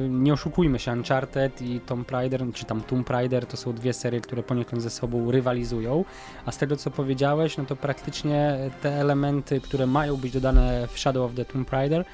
nie 0.08 0.32
oszukujmy 0.32 0.78
się, 0.78 0.92
Uncharted 0.92 1.62
i 1.62 1.80
Tomb 1.80 2.10
Raider, 2.10 2.44
czy 2.54 2.64
tam 2.64 2.80
Tomb 2.80 3.10
Raider 3.10 3.46
to 3.46 3.56
są 3.56 3.72
dwie 3.72 3.92
serie, 3.92 4.20
które 4.20 4.42
poniekąd 4.42 4.82
ze 4.82 4.90
sobą 4.90 5.30
rywalizują, 5.30 6.04
a 6.46 6.52
z 6.52 6.58
tego 6.58 6.76
co 6.76 6.90
powiedziałeś, 6.90 7.58
no 7.58 7.64
to 7.64 7.76
praktycznie 7.76 8.58
te 8.82 8.92
elementy, 8.92 9.60
które 9.60 9.86
mają 9.86 10.16
być 10.16 10.32
dodane 10.32 10.88
w 10.92 10.98
Shadow 10.98 11.30
of 11.30 11.36
the 11.36 11.44
Tomb 11.44 11.70
Raider, 11.70 12.04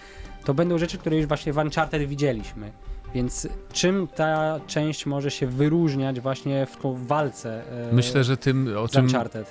to 0.45 0.55
będą 0.55 0.79
rzeczy, 0.79 0.99
które 0.99 1.17
już 1.17 1.27
właśnie 1.27 1.53
w 1.53 1.57
Uncharted 1.57 2.03
widzieliśmy. 2.03 2.73
Więc 3.15 3.49
czym 3.73 4.09
ta 4.15 4.61
część 4.67 5.07
może 5.07 5.31
się 5.31 5.47
wyróżniać 5.47 6.21
właśnie 6.21 6.67
w 6.67 6.77
tą 6.77 7.07
walce? 7.07 7.63
E, 7.91 7.93
myślę, 7.93 8.25
że 8.25 8.37
tym, 8.37 8.75
o 8.79 8.89
czym, 8.89 9.09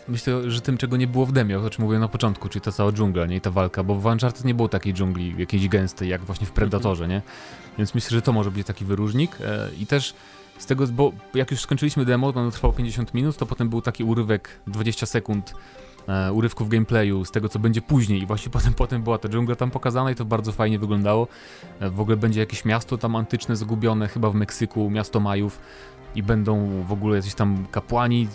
myślę, 0.08 0.52
że 0.52 0.62
tym, 0.62 0.78
czego 0.78 0.98
nie 0.98 1.08
było 1.08 1.25
w 1.25 1.31
demie, 1.31 1.60
o 1.60 1.69
czym 1.69 1.84
mówiłem 1.84 2.02
na 2.02 2.08
początku, 2.08 2.50
czyli 2.50 2.62
ta 2.62 2.72
cała 2.72 2.92
dżungla, 2.92 3.25
nie? 3.25 3.36
I 3.36 3.42
ta 3.42 3.52
walka, 3.52 3.84
bo 3.84 3.96
w 3.96 4.06
Uncharted 4.06 4.46
nie 4.46 4.54
było 4.54 4.69
takiej 4.69 4.94
dżungli 4.94 5.36
jakiejś 5.38 5.68
gęstej, 5.68 6.10
jak 6.10 6.22
właśnie 6.22 6.48
w 6.48 6.52
Predatorze, 6.52 7.08
nie? 7.08 7.22
Więc 7.78 7.96
myślę, 7.96 8.10
że 8.10 8.22
to 8.22 8.34
może 8.34 8.52
być 8.52 8.68
taki 8.68 8.86
wyróżnik 8.86 9.38
e, 9.42 9.69
i 9.80 9.86
też 9.86 10.13
z 10.58 10.66
tego, 10.66 10.88
bo 10.88 11.12
jak 11.34 11.52
już 11.52 11.62
skończyliśmy 11.62 12.06
demo, 12.06 12.28
ono 12.28 12.52
trwało 12.52 12.74
50 12.74 13.13
minut, 13.13 13.38
to 13.38 13.46
potem 13.46 13.69
był 13.69 13.81
taki 13.81 14.04
urywek 14.04 14.50
20 14.68 15.06
sekund 15.06 15.54
e, 16.07 16.33
urywków 16.33 16.69
gameplayu, 16.69 17.25
z 17.25 17.31
tego 17.31 17.50
co 17.50 17.59
będzie 17.59 17.81
później 17.81 18.21
i 18.21 18.25
właśnie 18.25 18.51
potem, 18.57 18.74
potem 18.74 19.03
była 19.03 19.18
ta 19.18 19.30
dżungla 19.30 19.56
tam 19.56 19.71
pokazana 19.71 20.12
i 20.12 20.15
to 20.15 20.25
bardzo 20.25 20.51
fajnie 20.51 20.80
wyglądało. 20.80 21.27
E, 21.80 21.89
w 21.89 22.00
ogóle 22.00 22.18
będzie 22.18 22.39
jakieś 22.39 22.65
miasto 22.65 22.98
tam 22.98 23.15
antyczne 23.15 23.56
zagubione, 23.56 24.07
chyba 24.07 24.30
w 24.30 24.36
Meksyku, 24.36 24.89
miasto 24.89 25.19
Majów 25.19 25.59
i 26.15 26.24
będą 26.24 26.83
w 26.83 26.92
ogóle 26.92 27.15
jacyś 27.15 27.33
tam 27.33 27.65
kapłani 27.71 28.27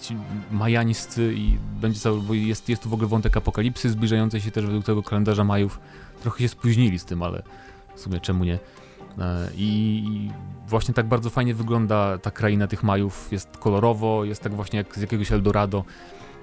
majańscy 0.51 1.35
i 1.37 1.59
będzie 1.81 2.01
cały, 2.01 2.21
bo 2.21 2.35
jest, 2.35 2.69
jest 2.69 2.83
tu 2.83 2.89
w 2.89 2.95
ogóle 2.95 3.09
wątek 3.09 3.37
apokalipsy 3.37 3.91
zbliżającej 3.91 4.41
się 4.41 4.51
też 4.51 4.67
według 4.67 4.85
tego 4.85 5.03
kalendarza 5.03 5.45
Majów. 5.45 5.81
Trochę 6.23 6.39
się 6.39 6.49
spóźnili 6.49 6.99
z 6.99 7.05
tym, 7.05 7.23
ale 7.23 7.43
w 7.95 8.01
sumie 8.01 8.21
czemu 8.21 8.45
nie? 8.45 8.59
E, 9.19 9.51
I 9.57 10.31
właśnie 10.69 10.95
tak 10.95 11.07
bardzo 11.07 11.31
fajnie 11.31 11.55
wygląda 11.55 12.19
ta 12.19 12.31
kraina 12.31 12.67
tych 12.67 12.83
Majów. 12.83 13.29
Jest 13.33 13.57
kolorowo, 13.57 14.25
jest 14.25 14.43
tak 14.43 14.55
właśnie 14.55 14.77
jak 14.77 14.99
z 14.99 15.01
jakiegoś 15.01 15.33
Eldorado. 15.33 15.85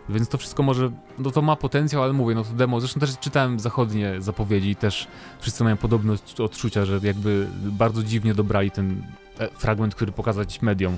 Więc 0.09 0.29
to 0.29 0.37
wszystko 0.37 0.63
może, 0.63 0.91
no 1.19 1.31
to 1.31 1.41
ma 1.41 1.55
potencjał, 1.55 2.03
ale 2.03 2.13
mówię, 2.13 2.35
no 2.35 2.43
to 2.43 2.53
demo, 2.53 2.79
zresztą 2.79 2.99
też 2.99 3.19
czytałem 3.19 3.59
zachodnie 3.59 4.21
zapowiedzi 4.21 4.69
i 4.69 4.75
też 4.75 5.07
wszyscy 5.39 5.63
mają 5.63 5.77
podobne 5.77 6.13
odczucia, 6.39 6.85
że 6.85 6.99
jakby 7.03 7.47
bardzo 7.63 8.03
dziwnie 8.03 8.33
dobrali 8.33 8.71
ten 8.71 9.03
e, 9.39 9.47
fragment, 9.47 9.95
który 9.95 10.11
pokazać 10.11 10.61
mediom 10.61 10.97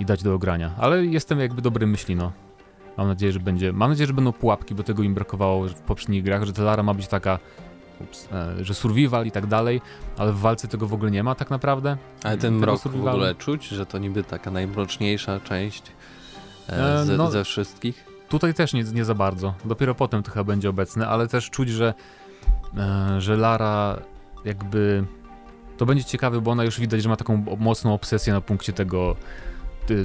i 0.00 0.04
dać 0.04 0.22
do 0.22 0.34
ogrania. 0.34 0.70
Ale 0.78 1.06
jestem 1.06 1.40
jakby 1.40 1.62
dobry 1.62 1.86
myśli, 1.86 2.16
no. 2.16 2.32
Mam 2.96 3.08
nadzieję, 3.08 3.32
że 3.32 3.40
będzie, 3.40 3.72
mam 3.72 3.90
nadzieję, 3.90 4.06
że 4.06 4.12
będą 4.12 4.32
pułapki, 4.32 4.74
bo 4.74 4.82
tego 4.82 5.02
im 5.02 5.14
brakowało 5.14 5.68
w 5.68 5.74
poprzednich 5.74 6.22
grach, 6.22 6.44
że 6.44 6.52
ta 6.52 6.62
Lara 6.62 6.82
ma 6.82 6.94
być 6.94 7.06
taka 7.06 7.38
ups, 8.00 8.28
e, 8.32 8.64
że 8.64 8.74
survival 8.74 9.26
i 9.26 9.30
tak 9.30 9.46
dalej, 9.46 9.80
ale 10.18 10.32
w 10.32 10.38
walce 10.38 10.68
tego 10.68 10.86
w 10.86 10.94
ogóle 10.94 11.10
nie 11.10 11.22
ma 11.22 11.34
tak 11.34 11.50
naprawdę. 11.50 11.96
Ale 12.22 12.38
ten 12.38 12.54
mrok 12.54 12.80
w 12.80 13.06
ogóle 13.06 13.34
czuć, 13.34 13.68
że 13.68 13.86
to 13.86 13.98
niby 13.98 14.24
taka 14.24 14.50
najmroczniejsza 14.50 15.40
część 15.40 15.82
e, 16.68 17.04
ze, 17.04 17.16
no, 17.16 17.30
ze 17.30 17.44
wszystkich? 17.44 18.09
Tutaj 18.30 18.54
też 18.54 18.72
nie, 18.72 18.82
nie 18.82 19.04
za 19.04 19.14
bardzo. 19.14 19.54
Dopiero 19.64 19.94
potem 19.94 20.22
to 20.22 20.30
chyba 20.30 20.44
będzie 20.44 20.70
obecne, 20.70 21.08
ale 21.08 21.28
też 21.28 21.50
czuć, 21.50 21.68
że, 21.68 21.94
e, 22.76 23.20
że 23.20 23.36
Lara 23.36 23.96
jakby. 24.44 25.04
To 25.76 25.86
będzie 25.86 26.04
ciekawe, 26.04 26.40
bo 26.40 26.50
ona 26.50 26.64
już 26.64 26.80
widać, 26.80 27.02
że 27.02 27.08
ma 27.08 27.16
taką 27.16 27.44
mocną 27.58 27.94
obsesję 27.94 28.32
na 28.32 28.40
punkcie 28.40 28.72
tego 28.72 29.16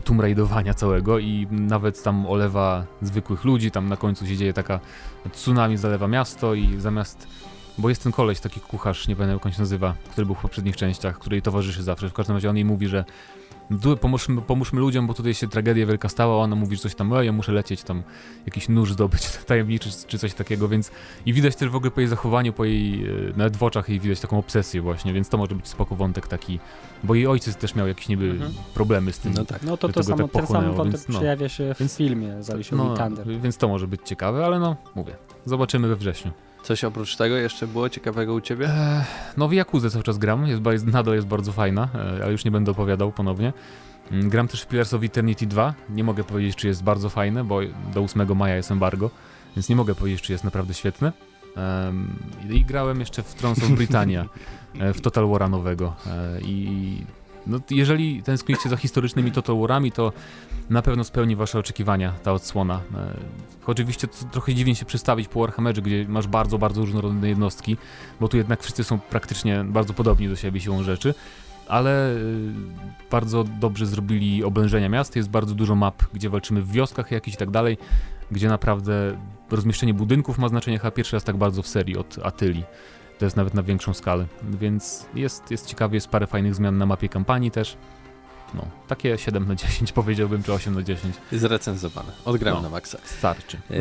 Tomb 0.03 0.21
Raidowania 0.21 0.73
całego 0.73 1.19
i 1.19 1.47
nawet 1.51 2.03
tam 2.03 2.27
olewa 2.27 2.85
zwykłych 3.01 3.43
ludzi, 3.43 3.71
tam 3.71 3.89
na 3.89 3.97
końcu 3.97 4.27
się 4.27 4.37
dzieje 4.37 4.53
taka 4.53 4.79
tsunami 5.31 5.77
zalewa 5.77 6.07
miasto 6.07 6.53
i 6.53 6.79
zamiast 6.79 7.27
bo 7.77 7.89
jest 7.89 8.03
ten 8.03 8.11
koleś, 8.11 8.39
taki 8.39 8.59
kucharz, 8.59 9.07
nie 9.07 9.15
pamiętam 9.15 9.35
jak 9.35 9.45
on 9.45 9.51
się 9.51 9.59
nazywa, 9.59 9.95
który 10.11 10.25
był 10.25 10.35
w 10.35 10.41
poprzednich 10.41 10.75
częściach, 10.75 11.19
której 11.19 11.41
towarzyszy 11.41 11.83
zawsze. 11.83 12.09
W 12.09 12.13
każdym 12.13 12.35
razie 12.35 12.49
on 12.49 12.55
jej 12.55 12.65
mówi, 12.65 12.87
że 12.87 13.05
pomóżmy, 14.01 14.41
pomóżmy 14.41 14.79
ludziom, 14.79 15.07
bo 15.07 15.13
tutaj 15.13 15.33
się 15.33 15.47
tragedia 15.47 15.85
wielka 15.85 16.09
stała, 16.09 16.37
ona 16.37 16.55
mówi, 16.55 16.75
że 16.75 16.81
coś 16.81 16.95
tam, 16.95 17.11
ja 17.23 17.31
muszę 17.31 17.51
lecieć 17.51 17.83
tam, 17.83 18.03
jakiś 18.45 18.69
nóż 18.69 18.93
zdobyć 18.93 19.21
tajemniczy 19.47 19.89
czy 20.07 20.19
coś 20.19 20.33
takiego, 20.33 20.67
więc 20.67 20.91
i 21.25 21.33
widać 21.33 21.55
też 21.55 21.69
w 21.69 21.75
ogóle 21.75 21.91
po 21.91 22.01
jej 22.01 22.07
zachowaniu, 22.07 22.53
po 22.53 22.65
jej, 22.65 23.05
e, 23.05 23.09
nawet 23.37 23.57
w 23.57 23.63
oczach 23.63 23.89
jej 23.89 23.99
widać 23.99 24.19
taką 24.19 24.39
obsesję 24.39 24.81
właśnie, 24.81 25.13
więc 25.13 25.29
to 25.29 25.37
może 25.37 25.55
być 25.55 25.67
spoko 25.67 25.95
wątek 25.95 26.27
taki, 26.27 26.59
bo 27.03 27.15
jej 27.15 27.27
ojciec 27.27 27.55
też 27.55 27.75
miał 27.75 27.87
jakieś 27.87 28.07
niby 28.07 28.31
mhm. 28.31 28.53
problemy 28.73 29.13
z 29.13 29.19
tym. 29.19 29.33
No 29.33 29.45
tak. 29.45 29.63
No 29.63 29.77
to, 29.77 29.89
to 29.89 30.03
samo, 30.03 30.17
tak 30.17 30.31
ten 30.31 30.47
sam 30.47 30.73
wątek 30.73 30.93
więc, 30.93 31.09
no, 31.09 31.19
przejawia 31.19 31.49
się 31.49 31.73
w 31.73 31.79
więc, 31.79 31.97
filmie 31.97 32.43
z 32.43 32.49
Alicia 32.49 32.75
no, 32.75 32.95
Więc 33.41 33.57
to 33.57 33.67
może 33.67 33.87
być 33.87 34.01
ciekawe, 34.05 34.45
ale 34.45 34.59
no, 34.59 34.75
mówię, 34.95 35.15
zobaczymy 35.45 35.87
we 35.87 35.95
wrześniu. 35.95 36.31
Coś 36.65 36.83
oprócz 36.83 37.15
tego 37.15 37.35
jeszcze 37.35 37.67
było 37.67 37.89
ciekawego 37.89 38.33
u 38.33 38.41
ciebie? 38.41 38.67
E, 38.67 39.05
no 39.37 39.47
w 39.47 39.53
Jakuzę 39.53 39.89
cały 39.89 40.03
czas 40.03 40.17
gram, 40.17 40.47
jest, 40.47 40.85
nadal 40.85 41.15
jest 41.15 41.27
bardzo 41.27 41.51
fajna, 41.51 41.89
e, 41.95 42.23
ale 42.23 42.31
już 42.31 42.45
nie 42.45 42.51
będę 42.51 42.71
opowiadał 42.71 43.11
ponownie. 43.11 43.53
Mm, 44.11 44.29
gram 44.29 44.47
też 44.47 44.61
w 44.61 44.67
Pillars 44.67 44.93
of 44.93 45.03
Eternity 45.03 45.47
2. 45.47 45.73
Nie 45.89 46.03
mogę 46.03 46.23
powiedzieć, 46.23 46.55
czy 46.55 46.67
jest 46.67 46.83
bardzo 46.83 47.09
fajne, 47.09 47.43
bo 47.43 47.59
do 47.93 48.01
8 48.01 48.35
maja 48.35 48.55
jest 48.55 48.71
embargo, 48.71 49.09
więc 49.55 49.69
nie 49.69 49.75
mogę 49.75 49.95
powiedzieć, 49.95 50.21
czy 50.21 50.31
jest 50.31 50.43
naprawdę 50.43 50.73
świetne. 50.73 51.11
I 52.49 52.65
grałem 52.65 52.99
jeszcze 52.99 53.23
w 53.23 53.33
Trons 53.33 53.63
of 53.63 53.69
Britannia, 53.69 54.25
e, 54.79 54.93
w 54.93 55.01
Total 55.01 55.23
War'a 55.23 55.49
nowego. 55.49 55.95
E, 56.07 56.41
I 56.41 57.05
no, 57.47 57.59
jeżeli 57.69 58.23
tęsknicie 58.23 58.69
za 58.69 58.77
historycznymi 58.77 59.31
Total 59.31 59.55
War'ami, 59.55 59.91
to 59.91 60.13
na 60.69 60.81
pewno 60.81 61.03
spełni 61.03 61.35
wasze 61.35 61.59
oczekiwania 61.59 62.13
ta 62.23 62.33
odsłona. 62.33 62.81
E, 62.95 63.17
oczywiście 63.65 64.07
trochę 64.07 64.53
dziwnie 64.53 64.75
się 64.75 64.85
przedstawić 64.85 65.27
po 65.27 65.39
Warhammerze, 65.39 65.81
gdzie 65.81 66.05
masz 66.07 66.27
bardzo, 66.27 66.57
bardzo 66.57 66.81
różnorodne 66.81 67.29
jednostki, 67.29 67.77
bo 68.19 68.27
tu 68.27 68.37
jednak 68.37 68.63
wszyscy 68.63 68.83
są 68.83 68.99
praktycznie 68.99 69.63
bardzo 69.63 69.93
podobni 69.93 70.29
do 70.29 70.35
siebie 70.35 70.61
siłą 70.61 70.83
rzeczy, 70.83 71.13
ale 71.67 72.15
y, 72.15 72.51
bardzo 73.11 73.43
dobrze 73.43 73.85
zrobili 73.85 74.43
oblężenia 74.43 74.89
miast. 74.89 75.15
Jest 75.15 75.29
bardzo 75.29 75.55
dużo 75.55 75.75
map, 75.75 76.03
gdzie 76.13 76.29
walczymy 76.29 76.61
w 76.61 76.71
wioskach 76.71 77.11
jakichś 77.11 77.35
i 77.35 77.37
tak 77.37 77.51
dalej, 77.51 77.77
gdzie 78.31 78.47
naprawdę 78.47 79.17
rozmieszczenie 79.51 79.93
budynków 79.93 80.37
ma 80.37 80.49
znaczenie 80.49 80.79
chyba 80.79 80.91
pierwszy 80.91 81.15
raz 81.15 81.23
tak 81.23 81.37
bardzo 81.37 81.61
w 81.61 81.67
serii 81.67 81.97
od 81.97 82.19
Atyli. 82.23 82.63
To 83.19 83.25
jest 83.25 83.37
nawet 83.37 83.53
na 83.53 83.63
większą 83.63 83.93
skalę, 83.93 84.25
więc 84.43 85.05
jest, 85.13 85.51
jest 85.51 85.67
ciekawie, 85.67 85.95
jest 85.95 86.07
parę 86.07 86.27
fajnych 86.27 86.55
zmian 86.55 86.77
na 86.77 86.85
mapie 86.85 87.09
kampanii 87.09 87.51
też. 87.51 87.77
No, 88.53 88.65
takie 88.87 89.17
7 89.17 89.47
na 89.47 89.55
10 89.55 89.91
powiedziałbym, 90.01 90.43
czy 90.43 90.53
8 90.53 90.73
na 90.73 90.83
10. 90.83 91.15
Zrecenzowane. 91.31 92.11
Odgrałem 92.25 92.57
no, 92.57 92.63
na 92.63 92.69
maksa. 92.69 92.97
Starczy. 93.03 93.57
No. 93.69 93.75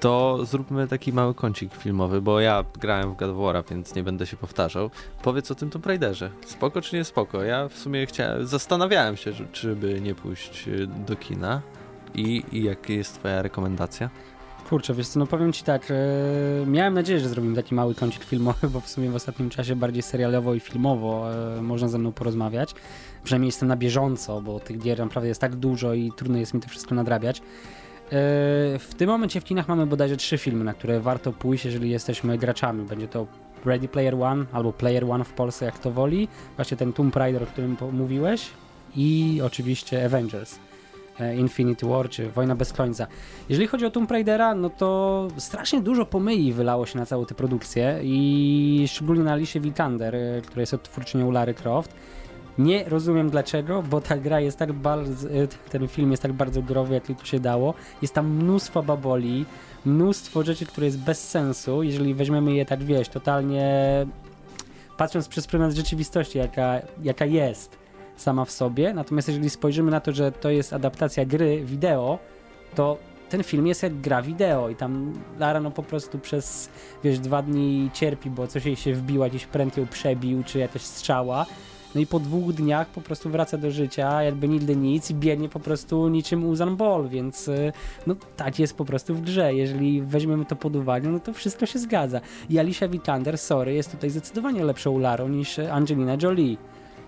to 0.00 0.38
zróbmy 0.44 0.88
taki 0.88 1.12
mały 1.12 1.34
kącik 1.34 1.74
filmowy, 1.74 2.20
bo 2.20 2.40
ja 2.40 2.64
grałem 2.80 3.14
w 3.14 3.16
God 3.16 3.30
of 3.30 3.36
War, 3.36 3.64
więc 3.70 3.94
nie 3.94 4.02
będę 4.02 4.26
się 4.26 4.36
powtarzał. 4.36 4.90
Powiedz 5.22 5.50
o 5.50 5.54
tym 5.54 5.70
Tomb 5.70 5.86
Raiderze. 5.86 6.30
Spoko 6.46 6.80
czy 6.80 6.96
nie 6.96 7.04
spoko? 7.04 7.42
Ja 7.42 7.68
w 7.68 7.78
sumie 7.78 8.06
chciałem, 8.06 8.46
zastanawiałem 8.46 9.16
się, 9.16 9.32
czy 9.52 9.76
by 9.76 10.00
nie 10.00 10.14
pójść 10.14 10.68
y, 10.68 10.86
do 10.86 11.16
kina. 11.16 11.62
I, 12.14 12.44
I 12.52 12.62
jaka 12.62 12.92
jest 12.92 13.14
twoja 13.14 13.42
rekomendacja? 13.42 14.10
Kurczę, 14.72 14.94
wiesz 14.94 15.08
co, 15.08 15.18
no 15.18 15.26
powiem 15.26 15.52
ci 15.52 15.64
tak, 15.64 15.90
e, 15.90 16.66
miałem 16.66 16.94
nadzieję, 16.94 17.20
że 17.20 17.28
zrobimy 17.28 17.56
taki 17.56 17.74
mały 17.74 17.94
kącik 17.94 18.24
filmowy, 18.24 18.68
bo 18.68 18.80
w 18.80 18.88
sumie 18.88 19.10
w 19.10 19.14
ostatnim 19.14 19.50
czasie 19.50 19.76
bardziej 19.76 20.02
serialowo 20.02 20.54
i 20.54 20.60
filmowo 20.60 21.32
e, 21.58 21.62
można 21.62 21.88
ze 21.88 21.98
mną 21.98 22.12
porozmawiać. 22.12 22.74
Przynajmniej 23.24 23.48
jestem 23.48 23.68
na 23.68 23.76
bieżąco, 23.76 24.40
bo 24.40 24.60
tych 24.60 24.78
gier 24.78 24.98
naprawdę 24.98 25.28
jest 25.28 25.40
tak 25.40 25.56
dużo 25.56 25.94
i 25.94 26.12
trudno 26.16 26.38
jest 26.38 26.54
mi 26.54 26.60
to 26.60 26.68
wszystko 26.68 26.94
nadrabiać. 26.94 27.38
E, 27.38 27.42
w 28.78 28.90
tym 28.96 29.08
momencie 29.08 29.40
w 29.40 29.44
kinach 29.44 29.68
mamy 29.68 29.86
bodajże 29.86 30.16
trzy 30.16 30.38
filmy, 30.38 30.64
na 30.64 30.74
które 30.74 31.00
warto 31.00 31.32
pójść, 31.32 31.64
jeżeli 31.64 31.90
jesteśmy 31.90 32.38
graczami. 32.38 32.84
Będzie 32.84 33.08
to 33.08 33.26
Ready 33.64 33.88
Player 33.88 34.14
One 34.14 34.44
albo 34.52 34.72
Player 34.72 35.04
One 35.04 35.24
w 35.24 35.32
Polsce, 35.32 35.64
jak 35.64 35.78
to 35.78 35.90
woli. 35.90 36.28
Właśnie 36.56 36.76
ten 36.76 36.92
Tomb 36.92 37.16
Raider, 37.16 37.42
o 37.42 37.46
którym 37.46 37.76
mówiłeś 37.92 38.50
i 38.96 39.40
oczywiście 39.44 40.04
Avengers. 40.04 40.58
E, 41.20 41.36
Infinity 41.36 41.86
War 41.86 42.08
czy 42.08 42.30
Wojna 42.30 42.54
bez 42.54 42.72
końca. 42.72 43.06
Jeżeli 43.48 43.68
chodzi 43.68 43.86
o 43.86 43.90
Tomb 43.90 44.10
Raidera, 44.10 44.54
no 44.54 44.70
to 44.70 45.28
strasznie 45.36 45.80
dużo 45.80 46.06
pomyli 46.06 46.52
wylało 46.52 46.86
się 46.86 46.98
na 46.98 47.06
całą 47.06 47.26
tę 47.26 47.34
produkcję 47.34 48.00
i 48.02 48.84
szczególnie 48.88 49.22
na 49.22 49.32
Alicia 49.32 49.60
Vikander, 49.60 50.14
e, 50.14 50.40
która 50.40 50.60
jest 50.60 50.74
odtwórczynią 50.74 51.30
Lary 51.30 51.54
Croft. 51.54 51.94
Nie 52.58 52.84
rozumiem 52.84 53.30
dlaczego, 53.30 53.82
bo 53.82 54.00
ta 54.00 54.16
gra 54.18 54.40
jest 54.40 54.58
tak 54.58 54.72
bardzo, 54.72 55.28
e, 55.30 55.48
ten 55.70 55.88
film 55.88 56.10
jest 56.10 56.22
tak 56.22 56.32
bardzo 56.32 56.62
growy, 56.62 56.94
jak 56.94 57.04
tylko 57.04 57.24
się 57.24 57.40
dało. 57.40 57.74
Jest 58.02 58.14
tam 58.14 58.30
mnóstwo 58.30 58.82
baboli, 58.82 59.46
mnóstwo 59.84 60.42
rzeczy, 60.42 60.66
które 60.66 60.86
jest 60.86 60.98
bez 60.98 61.28
sensu, 61.28 61.82
jeżeli 61.82 62.14
weźmiemy 62.14 62.54
je 62.54 62.66
tak, 62.66 62.84
wiesz, 62.84 63.08
totalnie 63.08 63.66
patrząc 64.96 65.28
przez 65.28 65.46
pryzmat 65.46 65.72
rzeczywistości, 65.72 66.38
jaka, 66.38 66.80
jaka 67.02 67.24
jest 67.24 67.81
sama 68.16 68.44
w 68.44 68.50
sobie. 68.50 68.94
Natomiast 68.94 69.28
jeżeli 69.28 69.50
spojrzymy 69.50 69.90
na 69.90 70.00
to, 70.00 70.12
że 70.12 70.32
to 70.32 70.50
jest 70.50 70.72
adaptacja 70.72 71.24
gry 71.24 71.64
wideo, 71.64 72.18
to 72.74 72.98
ten 73.28 73.42
film 73.42 73.66
jest 73.66 73.82
jak 73.82 74.00
gra 74.00 74.22
wideo 74.22 74.68
i 74.68 74.76
tam 74.76 75.12
Lara 75.38 75.60
no 75.60 75.70
po 75.70 75.82
prostu 75.82 76.18
przez, 76.18 76.70
wiesz, 77.04 77.18
dwa 77.18 77.42
dni 77.42 77.90
cierpi, 77.92 78.30
bo 78.30 78.46
coś 78.46 78.64
jej 78.64 78.76
się 78.76 78.94
wbiła, 78.94 79.26
jakiś 79.26 79.46
pręt 79.46 79.76
ją 79.76 79.86
przebił, 79.86 80.42
czy 80.44 80.58
jakaś 80.58 80.82
strzała. 80.82 81.46
No 81.94 82.00
i 82.00 82.06
po 82.06 82.20
dwóch 82.20 82.52
dniach 82.52 82.88
po 82.88 83.00
prostu 83.00 83.30
wraca 83.30 83.58
do 83.58 83.70
życia, 83.70 84.22
jakby 84.22 84.48
nigdy 84.48 84.76
nic 84.76 85.10
i 85.10 85.14
biegnie 85.14 85.48
po 85.48 85.60
prostu 85.60 86.08
niczym 86.08 86.44
Uzan 86.44 86.76
Ball, 86.76 87.08
więc 87.08 87.48
y, 87.48 87.72
no 88.06 88.16
tak 88.36 88.58
jest 88.58 88.76
po 88.76 88.84
prostu 88.84 89.14
w 89.14 89.20
grze. 89.20 89.54
Jeżeli 89.54 90.02
weźmiemy 90.02 90.44
to 90.44 90.56
pod 90.56 90.76
uwagę, 90.76 91.08
no 91.08 91.20
to 91.20 91.32
wszystko 91.32 91.66
się 91.66 91.78
zgadza. 91.78 92.20
I 92.50 92.58
Alicia 92.58 92.88
Vikander, 92.88 93.38
sorry, 93.38 93.74
jest 93.74 93.90
tutaj 93.90 94.10
zdecydowanie 94.10 94.64
lepszą 94.64 94.98
Larą 94.98 95.28
niż 95.28 95.58
Angelina 95.58 96.16
Jolie. 96.22 96.56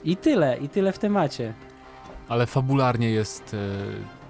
I 0.04 0.16
tyle, 0.16 0.58
i 0.58 0.68
tyle 0.68 0.92
w 0.92 0.98
temacie. 0.98 1.54
Ale 2.28 2.46
fabularnie 2.46 3.10
jest 3.10 3.54
e, 3.54 3.58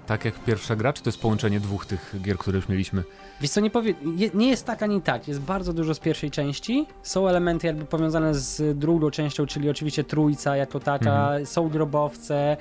tak 0.07 0.25
jak 0.25 0.39
pierwsza 0.39 0.75
gra, 0.75 0.93
czy 0.93 1.03
to 1.03 1.09
jest 1.09 1.21
połączenie 1.21 1.59
dwóch 1.59 1.85
tych 1.85 2.15
gier, 2.21 2.37
które 2.37 2.55
już 2.55 2.69
mieliśmy? 2.69 3.03
Wiesz 3.41 3.51
co, 3.51 3.61
nie, 3.61 3.69
powie, 3.69 3.93
nie 4.33 4.49
jest 4.49 4.65
tak 4.65 4.83
ani 4.83 5.01
tak. 5.01 5.27
Jest 5.27 5.39
bardzo 5.39 5.73
dużo 5.73 5.93
z 5.93 5.99
pierwszej 5.99 6.31
części. 6.31 6.87
Są 7.03 7.27
elementy 7.27 7.67
jakby 7.67 7.85
powiązane 7.85 8.35
z 8.35 8.77
drugą 8.79 9.11
częścią, 9.11 9.45
czyli 9.45 9.69
oczywiście 9.69 10.03
trójca 10.03 10.55
jako 10.55 10.79
taka. 10.79 11.21
Mhm. 11.23 11.45
Są 11.45 11.69
grobowce 11.69 12.57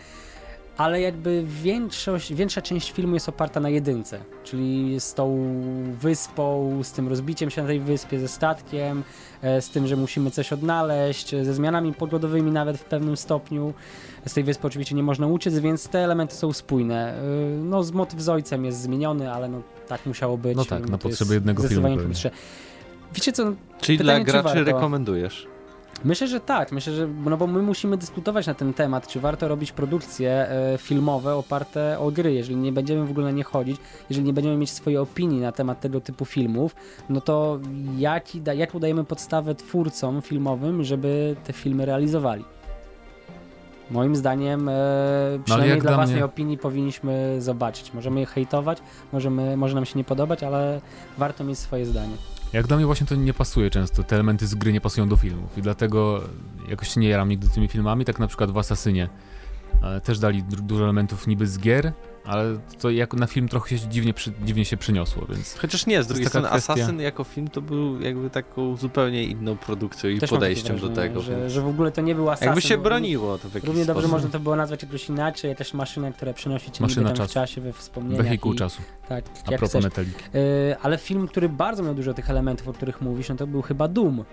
ale 0.76 1.00
jakby 1.00 1.45
większość, 1.47 2.35
większa 2.35 2.62
część 2.62 2.93
filmu 2.93 3.14
jest 3.14 3.28
oparta 3.28 3.61
na 3.61 3.69
jedynce, 3.69 4.19
czyli 4.45 5.00
z 5.00 5.14
tą 5.14 5.54
wyspą, 6.00 6.81
z 6.83 6.93
tym 6.93 7.09
rozbiciem 7.09 7.50
się 7.50 7.62
na 7.62 7.69
tej 7.69 7.81
wyspie, 7.81 8.21
ze 8.21 8.28
statkiem, 8.28 9.02
e, 9.43 9.62
z 9.62 9.71
tym, 9.71 9.87
że 9.87 9.97
musimy 9.97 10.31
coś 10.31 10.52
odnaleźć, 10.52 11.31
ze 11.31 11.54
zmianami 11.54 11.95
pogodowymi 11.95 12.50
nawet 12.50 12.76
w 12.76 12.85
pewnym 12.85 13.16
stopniu. 13.16 13.75
Z 14.26 14.35
tej 14.35 14.45
wyspy 14.45 14.66
oczywiście 14.66 14.95
nie 14.95 15.02
można 15.02 15.26
uciec, 15.26 15.59
więc 15.59 15.88
te 15.88 15.99
elementy 16.04 16.35
są 16.35 16.52
spójne. 16.52 17.14
E, 17.14 17.23
no, 17.62 17.85
z 17.85 17.93
motyw 17.93 18.21
z 18.21 18.28
ojcem 18.28 18.64
jest 18.64 18.81
zmieniony, 18.81 19.33
ale 19.33 19.49
no, 19.49 19.62
tak 19.88 20.07
musiało 20.07 20.38
być. 20.38 20.57
No 20.57 20.64
tak, 20.64 20.90
na 20.90 20.99
potrzeby 20.99 21.35
jednego 21.35 21.62
filmu. 21.69 21.88
Wiecie 23.14 23.33
co? 23.33 23.52
Czyli 23.81 23.99
pytanie, 23.99 24.25
dla 24.25 24.43
graczy 24.43 24.64
rekomendujesz? 24.64 25.53
Myślę, 26.04 26.26
że 26.26 26.40
tak. 26.40 26.72
Myślę, 26.72 26.92
że 26.92 27.08
no 27.24 27.36
bo 27.36 27.46
my 27.46 27.62
musimy 27.62 27.96
dyskutować 27.96 28.46
na 28.46 28.54
ten 28.54 28.74
temat, 28.74 29.08
czy 29.08 29.20
warto 29.20 29.48
robić 29.48 29.72
produkcje 29.72 30.30
e, 30.30 30.78
filmowe 30.78 31.34
oparte 31.34 31.98
o 31.98 32.10
gry. 32.10 32.32
Jeżeli 32.32 32.56
nie 32.56 32.72
będziemy 32.72 33.06
w 33.06 33.10
ogóle 33.10 33.26
na 33.26 33.32
nie 33.32 33.44
chodzić, 33.44 33.76
jeżeli 34.10 34.26
nie 34.26 34.32
będziemy 34.32 34.56
mieć 34.56 34.70
swojej 34.70 34.98
opinii 34.98 35.40
na 35.40 35.52
temat 35.52 35.80
tego 35.80 36.00
typu 36.00 36.24
filmów, 36.24 36.76
no 37.08 37.20
to 37.20 37.58
jaki, 37.98 38.42
jak 38.56 38.74
udajemy 38.74 39.04
podstawę 39.04 39.54
twórcom 39.54 40.22
filmowym, 40.22 40.84
żeby 40.84 41.36
te 41.44 41.52
filmy 41.52 41.86
realizowali? 41.86 42.44
Moim 43.90 44.16
zdaniem, 44.16 44.68
e, 44.68 44.72
no, 45.38 45.44
przynajmniej 45.44 45.76
no, 45.76 45.82
dla 45.82 45.94
własnej 45.94 46.16
mnie... 46.16 46.24
opinii 46.24 46.58
powinniśmy 46.58 47.36
zobaczyć. 47.38 47.94
Możemy 47.94 48.20
je 48.20 48.26
hejtować, 48.26 48.78
możemy, 49.12 49.56
może 49.56 49.74
nam 49.74 49.84
się 49.84 49.98
nie 49.98 50.04
podobać, 50.04 50.42
ale 50.42 50.80
warto 51.18 51.44
mieć 51.44 51.58
swoje 51.58 51.86
zdanie. 51.86 52.16
Jak 52.54 52.66
dla 52.66 52.76
mnie 52.76 52.87
właśnie 52.87 53.06
to 53.06 53.14
nie 53.14 53.34
pasuje 53.34 53.70
często, 53.70 54.02
te 54.02 54.16
elementy 54.16 54.46
z 54.46 54.54
gry 54.54 54.73
nie 54.73 54.80
pasują 54.80 55.08
do 55.08 55.16
filmów. 55.16 55.58
I 55.58 55.62
dlatego 55.62 56.20
jakoś 56.68 56.96
nie 56.96 57.08
jaram 57.08 57.28
nigdy 57.28 57.49
tymi 57.49 57.68
filmami, 57.68 58.04
tak 58.04 58.18
na 58.18 58.26
przykład 58.26 58.50
w 58.50 58.58
Asasynie 58.58 59.08
też 60.04 60.18
dali 60.18 60.42
dużo 60.42 60.84
elementów 60.84 61.26
niby 61.26 61.46
z 61.46 61.58
gier, 61.58 61.92
ale 62.25 62.59
to 62.78 62.90
jako 62.90 63.16
na 63.16 63.26
film 63.26 63.49
trochę 63.49 63.78
się 63.78 63.88
dziwnie, 63.88 64.14
przy, 64.14 64.33
dziwnie 64.45 64.64
się 64.64 64.76
przyniosło, 64.76 65.26
więc... 65.28 65.54
Chociaż 65.59 65.87
nie, 65.87 66.02
z 66.02 66.07
drugiej 66.07 66.26
strony 66.26 66.49
kwestia... 66.49 66.73
Assassin 66.73 67.00
jako 67.00 67.25
film 67.25 67.49
to 67.49 67.62
był 67.62 68.00
jakby 68.00 68.31
taką 68.31 68.76
zupełnie 68.76 69.25
inną 69.25 69.57
produkcją 69.57 70.11
i 70.11 70.19
Też 70.19 70.31
podejściem 70.31 70.78
do 70.78 70.88
tego. 70.88 71.21
Że, 71.21 71.40
więc... 71.40 71.52
że 71.52 71.61
w 71.61 71.69
ogóle 71.69 71.93
to 71.93 72.00
nie 72.00 72.14
był 72.14 72.31
Assassin. 72.31 72.47
Jakby 72.47 72.62
się 72.62 72.78
broniło 72.78 73.38
to 73.38 73.49
w 73.49 73.54
jakiś 73.54 73.69
Równie 73.69 73.85
dobrze 73.85 74.02
sposób. 74.02 74.12
można 74.12 74.31
to 74.31 74.40
było 74.40 74.57
nazwać 74.57 74.83
jakoś 74.83 75.09
inaczej, 75.09 75.57
też 75.57 75.75
maszyna, 75.75 76.12
która 76.12 76.33
przynosi 76.33 76.71
ci 76.71 76.83
Maszyna 76.83 77.12
niby 77.12 77.26
w 77.26 77.31
czasie, 77.31 77.61
we 77.61 77.73
wspomnieniach. 77.73 78.26
Wehikuł 78.26 78.52
i... 78.52 78.57
czasu. 78.57 78.83
Tak, 79.09 79.25
A 79.47 79.50
jak 79.50 79.61
propos 79.61 79.85
Metallic. 79.85 80.14
Yy, 80.35 80.40
ale 80.83 80.99
film, 80.99 81.28
który 81.28 81.49
bardzo 81.49 81.83
miał 81.83 81.95
dużo 81.95 82.14
tych 82.14 82.31
elementów, 82.31 82.69
o 82.69 82.73
których 82.73 83.00
mówisz, 83.00 83.28
no 83.28 83.35
to 83.35 83.47
był 83.47 83.62
chyba 83.62 83.88
Doom. 83.88 84.25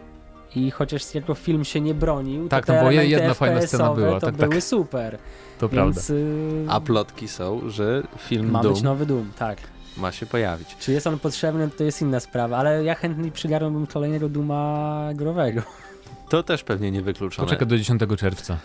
I 0.56 0.72
chociaż 0.72 1.16
jako 1.16 1.34
film 1.34 1.66
się 1.66 1.82
nie 1.82 1.94
bronił, 1.94 2.50
tak, 2.50 2.66
to 2.66 2.74
te 2.74 2.84
bo 2.84 2.92
jedna 2.92 3.34
fajna 3.34 3.62
scena 3.62 3.94
była. 3.94 4.20
To 4.20 4.26
tak, 4.26 4.36
były 4.36 4.50
tak. 4.50 4.64
super. 4.64 5.18
To 5.60 5.70
Więc, 5.70 5.96
prawda. 5.96 6.14
Y, 6.14 6.66
A 6.70 6.80
plotki 6.80 7.28
są, 7.28 7.70
że 7.70 8.04
film 8.18 8.52
Ma 8.52 8.62
Doom 8.62 8.74
być 8.74 8.84
nowy 8.84 9.06
Doom, 9.06 9.32
tak. 9.40 9.58
Ma 9.98 10.12
się 10.12 10.26
pojawić. 10.26 10.76
Czy 10.80 10.92
jest 10.92 11.08
on 11.08 11.20
potrzebny, 11.20 11.70
to 11.70 11.84
jest 11.84 12.02
inna 12.02 12.20
sprawa, 12.20 12.58
ale 12.58 12.84
ja 12.84 12.96
chętnie 12.96 13.32
przygarnąłbym 13.32 13.88
kolejnego 13.88 14.30
Duma 14.30 15.10
growego. 15.14 15.62
To 16.30 16.44
też 16.44 16.64
pewnie 16.64 16.92
niewykluczone. 16.92 17.46
Poczekaj 17.46 17.68
do 17.68 17.78
10 17.78 18.02
czerwca. 18.18 18.58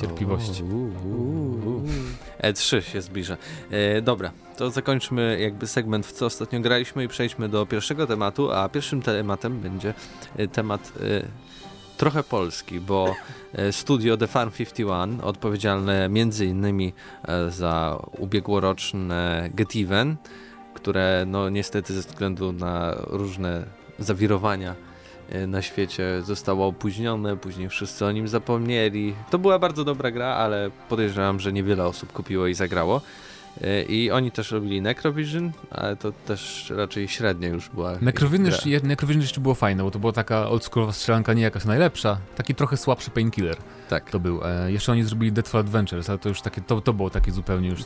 Cierpliwość. 0.00 0.62
E3 2.42 2.80
się 2.80 3.02
zbliża. 3.02 3.36
E, 3.70 4.02
dobra, 4.02 4.32
to 4.56 4.70
zakończmy 4.70 5.38
jakby 5.40 5.66
segment, 5.66 6.06
w 6.06 6.12
co 6.12 6.26
ostatnio 6.26 6.60
graliśmy 6.60 7.04
i 7.04 7.08
przejdźmy 7.08 7.48
do 7.48 7.66
pierwszego 7.66 8.06
tematu, 8.06 8.52
a 8.52 8.68
pierwszym 8.68 9.02
tematem 9.02 9.60
będzie 9.60 9.94
e, 10.36 10.48
temat 10.48 10.92
e, 11.00 11.26
trochę 11.96 12.22
polski, 12.22 12.80
bo 12.80 13.14
e, 13.52 13.72
studio 13.72 14.16
The 14.16 14.26
Farm 14.26 14.50
51, 14.50 15.20
odpowiedzialne 15.20 16.08
między 16.08 16.46
innymi 16.46 16.92
e, 17.24 17.50
za 17.50 17.98
ubiegłoroczne 18.18 19.50
Get 19.54 19.76
Even, 19.76 20.16
które 20.74 21.24
no 21.26 21.48
niestety 21.48 21.94
ze 21.94 22.00
względu 22.00 22.52
na 22.52 22.94
różne 23.06 23.66
zawirowania 23.98 24.74
na 25.46 25.62
świecie 25.62 26.22
zostało 26.22 26.66
opóźnione, 26.66 27.36
później 27.36 27.68
wszyscy 27.68 28.06
o 28.06 28.12
nim 28.12 28.28
zapomnieli. 28.28 29.14
To 29.30 29.38
była 29.38 29.58
bardzo 29.58 29.84
dobra 29.84 30.10
gra, 30.10 30.26
ale 30.26 30.70
podejrzewam, 30.88 31.40
że 31.40 31.52
niewiele 31.52 31.86
osób 31.86 32.12
kupiło 32.12 32.46
i 32.46 32.54
zagrało. 32.54 33.00
E, 33.60 33.82
I 33.82 34.10
oni 34.10 34.30
też 34.30 34.50
robili 34.50 34.82
Necrovision, 34.82 35.52
ale 35.70 35.96
to 35.96 36.12
też 36.12 36.72
raczej 36.76 37.08
średnio 37.08 37.48
już 37.48 37.68
była. 37.68 37.98
Necrovision, 38.00 38.46
jeszcze, 38.46 38.68
Necrovision 38.82 39.22
jeszcze 39.22 39.40
było 39.40 39.54
fajne, 39.54 39.82
bo 39.82 39.90
to 39.90 39.98
była 39.98 40.12
taka 40.12 40.48
oldschoolowa 40.48 40.92
strzelanka, 40.92 41.32
nie 41.32 41.42
jakaś 41.42 41.64
najlepsza, 41.64 42.18
taki 42.36 42.54
trochę 42.54 42.76
słabszy 42.76 43.10
painkiller. 43.10 43.56
Tak. 43.88 44.10
To 44.10 44.20
był. 44.20 44.40
E, 44.44 44.72
jeszcze 44.72 44.92
oni 44.92 45.04
zrobili 45.04 45.32
Deadfall 45.32 45.60
Adventures, 45.60 46.10
ale 46.10 46.18
to 46.18 46.28
już 46.28 46.40
takie, 46.42 46.60
to, 46.60 46.80
to 46.80 46.92
było 46.92 47.10
takie 47.10 47.32
zupełnie 47.32 47.68
już 47.68 47.80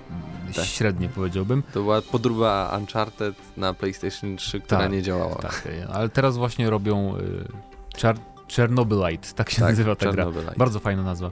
tak. 0.55 0.65
średnie 0.65 1.09
powiedziałbym. 1.09 1.63
To 1.63 1.81
była 1.83 2.03
podróba 2.03 2.79
Uncharted 2.81 3.35
na 3.57 3.75
PlayStation 3.75 4.37
3, 4.37 4.61
która 4.61 4.81
tak, 4.81 4.93
nie 4.93 5.03
działała. 5.03 5.35
Tak, 5.35 5.69
ale 5.93 6.09
teraz 6.09 6.37
właśnie 6.37 6.71
robią 6.71 7.17
y, 7.17 8.01
Char 8.01 8.17
Chernobylite, 8.57 9.29
tak 9.35 9.51
się 9.51 9.61
tak, 9.61 9.71
nazywa 9.71 9.97
ta 9.97 10.13
gra. 10.13 10.27
Bardzo 10.57 10.81
fajna 10.81 11.03
nazwa. 11.03 11.31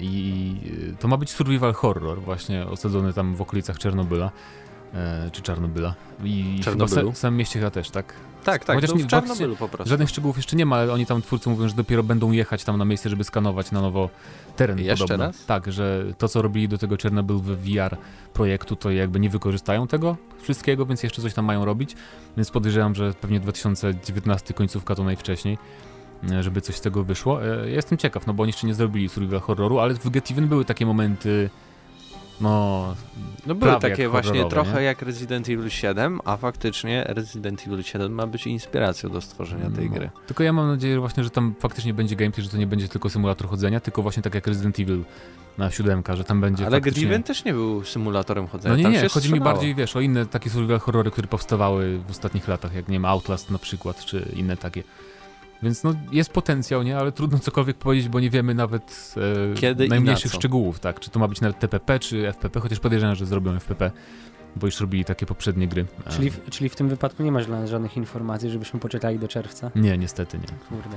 I 0.00 0.56
to 1.00 1.08
ma 1.08 1.16
być 1.16 1.30
survival 1.30 1.72
horror, 1.72 2.20
właśnie 2.20 2.66
osadzony 2.66 3.12
tam 3.12 3.34
w 3.34 3.42
okolicach 3.42 3.78
Czernobyla. 3.78 4.30
E, 4.94 5.30
czy 5.32 5.42
Czarnobyla. 5.42 5.94
I 6.24 6.60
Czarnobylu. 6.64 7.12
w 7.12 7.18
samym 7.18 7.38
mieście 7.38 7.58
chyba 7.58 7.70
też, 7.70 7.90
tak? 7.90 8.14
Tak, 8.44 8.64
tak, 8.64 8.76
Chociaż 8.76 8.90
no 8.90 8.96
w 8.96 9.06
Czarnobylu 9.06 9.56
po 9.56 9.68
prostu. 9.68 9.88
Żadnych 9.88 10.08
szczegółów 10.08 10.36
jeszcze 10.36 10.56
nie 10.56 10.66
ma, 10.66 10.76
ale 10.76 10.92
oni 10.92 11.06
tam 11.06 11.22
twórcy 11.22 11.48
mówią, 11.50 11.68
że 11.68 11.74
dopiero 11.74 12.02
będą 12.02 12.32
jechać 12.32 12.64
tam 12.64 12.78
na 12.78 12.84
miejsce, 12.84 13.08
żeby 13.08 13.24
skanować 13.24 13.70
na 13.70 13.80
nowo 13.80 14.10
teren 14.56 14.78
Jeszcze 14.78 15.04
podobno. 15.04 15.26
raz? 15.26 15.46
Tak, 15.46 15.72
że 15.72 16.04
to 16.18 16.28
co 16.28 16.42
robili 16.42 16.68
do 16.68 16.78
tego 16.78 16.96
Czarnobyl 16.96 17.36
w 17.36 17.56
VR 17.56 17.96
projektu, 18.32 18.76
to 18.76 18.90
jakby 18.90 19.20
nie 19.20 19.30
wykorzystają 19.30 19.86
tego 19.86 20.16
wszystkiego, 20.42 20.86
więc 20.86 21.02
jeszcze 21.02 21.22
coś 21.22 21.34
tam 21.34 21.44
mają 21.44 21.64
robić. 21.64 21.96
Więc 22.36 22.50
podejrzewam, 22.50 22.94
że 22.94 23.12
pewnie 23.20 23.40
2019 23.40 24.54
końcówka 24.54 24.94
to 24.94 25.04
najwcześniej. 25.04 25.58
E, 26.32 26.42
żeby 26.42 26.60
coś 26.60 26.76
z 26.76 26.80
tego 26.80 27.04
wyszło. 27.04 27.44
E, 27.44 27.46
ja 27.46 27.76
jestem 27.76 27.98
ciekaw, 27.98 28.26
no 28.26 28.34
bo 28.34 28.42
oni 28.42 28.48
jeszcze 28.48 28.66
nie 28.66 28.74
zrobili 28.74 29.08
survival 29.08 29.40
horroru, 29.40 29.78
ale 29.78 29.94
w 29.94 30.10
Get 30.10 30.30
Even 30.30 30.48
były 30.48 30.64
takie 30.64 30.86
momenty 30.86 31.50
no, 32.40 32.94
no 33.46 33.54
były 33.54 33.80
takie 33.80 34.08
właśnie 34.08 34.44
trochę 34.44 34.78
nie? 34.78 34.82
jak 34.82 35.02
Resident 35.02 35.48
Evil 35.48 35.70
7, 35.70 36.20
a 36.24 36.36
faktycznie 36.36 37.04
Resident 37.08 37.66
Evil 37.66 37.82
7 37.82 38.12
ma 38.12 38.26
być 38.26 38.46
inspiracją 38.46 39.10
do 39.10 39.20
stworzenia 39.20 39.70
tej 39.70 39.90
no. 39.90 39.96
gry. 39.96 40.10
Tylko 40.26 40.42
ja 40.42 40.52
mam 40.52 40.68
nadzieję, 40.68 41.00
właśnie, 41.00 41.24
że 41.24 41.30
tam 41.30 41.54
faktycznie 41.60 41.94
będzie 41.94 42.16
gameplay, 42.16 42.44
że 42.44 42.50
to 42.50 42.56
nie 42.56 42.66
będzie 42.66 42.88
tylko 42.88 43.10
symulator 43.10 43.48
chodzenia, 43.48 43.80
tylko 43.80 44.02
właśnie 44.02 44.22
tak 44.22 44.34
jak 44.34 44.46
Resident 44.46 44.80
Evil 44.80 45.04
na 45.58 45.70
siódemka, 45.70 46.16
że 46.16 46.24
tam 46.24 46.40
będzie 46.40 46.66
Ale 46.66 46.76
faktycznie... 46.76 47.20
Też 47.20 47.44
nie 47.44 47.52
był 47.52 47.84
symulatorem 47.84 48.46
chodzenia. 48.46 48.76
No 48.82 48.90
nie, 48.90 49.02
nie, 49.02 49.08
chodzi 49.08 49.32
mi 49.32 49.40
bardziej, 49.40 49.74
wiesz, 49.74 49.96
o 49.96 50.00
inne 50.00 50.26
takie 50.26 50.50
survival 50.50 50.78
horrory, 50.78 51.10
które 51.10 51.28
powstawały 51.28 51.98
w 51.98 52.10
ostatnich 52.10 52.48
latach, 52.48 52.74
jak 52.74 52.88
nie 52.88 52.92
wiem, 52.92 53.04
Outlast 53.04 53.50
na 53.50 53.58
przykład, 53.58 54.04
czy 54.04 54.28
inne 54.36 54.56
takie. 54.56 54.82
Więc 55.62 55.84
no, 55.84 55.94
jest 56.12 56.30
potencjał, 56.30 56.82
nie? 56.82 56.98
Ale 56.98 57.12
trudno 57.12 57.38
cokolwiek 57.38 57.76
powiedzieć, 57.76 58.08
bo 58.08 58.20
nie 58.20 58.30
wiemy 58.30 58.54
nawet 58.54 59.14
e, 59.52 59.54
Kiedy 59.54 59.88
najmniejszych 59.88 60.32
szczegółów, 60.32 60.80
tak? 60.80 61.00
Czy 61.00 61.10
to 61.10 61.20
ma 61.20 61.28
być 61.28 61.40
nawet 61.40 61.58
TPP, 61.58 61.98
czy 61.98 62.28
FPP, 62.32 62.60
chociaż 62.60 62.80
podejrzewam, 62.80 63.16
że 63.16 63.26
zrobią 63.26 63.52
FPP, 63.52 63.90
bo 64.56 64.66
już 64.66 64.80
robili 64.80 65.04
takie 65.04 65.26
poprzednie 65.26 65.68
gry. 65.68 65.86
Czyli 66.10 66.30
w, 66.30 66.50
czyli 66.50 66.68
w 66.68 66.76
tym 66.76 66.88
wypadku 66.88 67.22
nie 67.22 67.32
masz 67.32 67.46
dla 67.46 67.60
nas 67.60 67.70
żadnych 67.70 67.96
informacji, 67.96 68.50
żebyśmy 68.50 68.80
poczekali 68.80 69.18
do 69.18 69.28
czerwca? 69.28 69.70
Nie, 69.76 69.98
niestety 69.98 70.38
nie. 70.38 70.46
Kurde. 70.68 70.96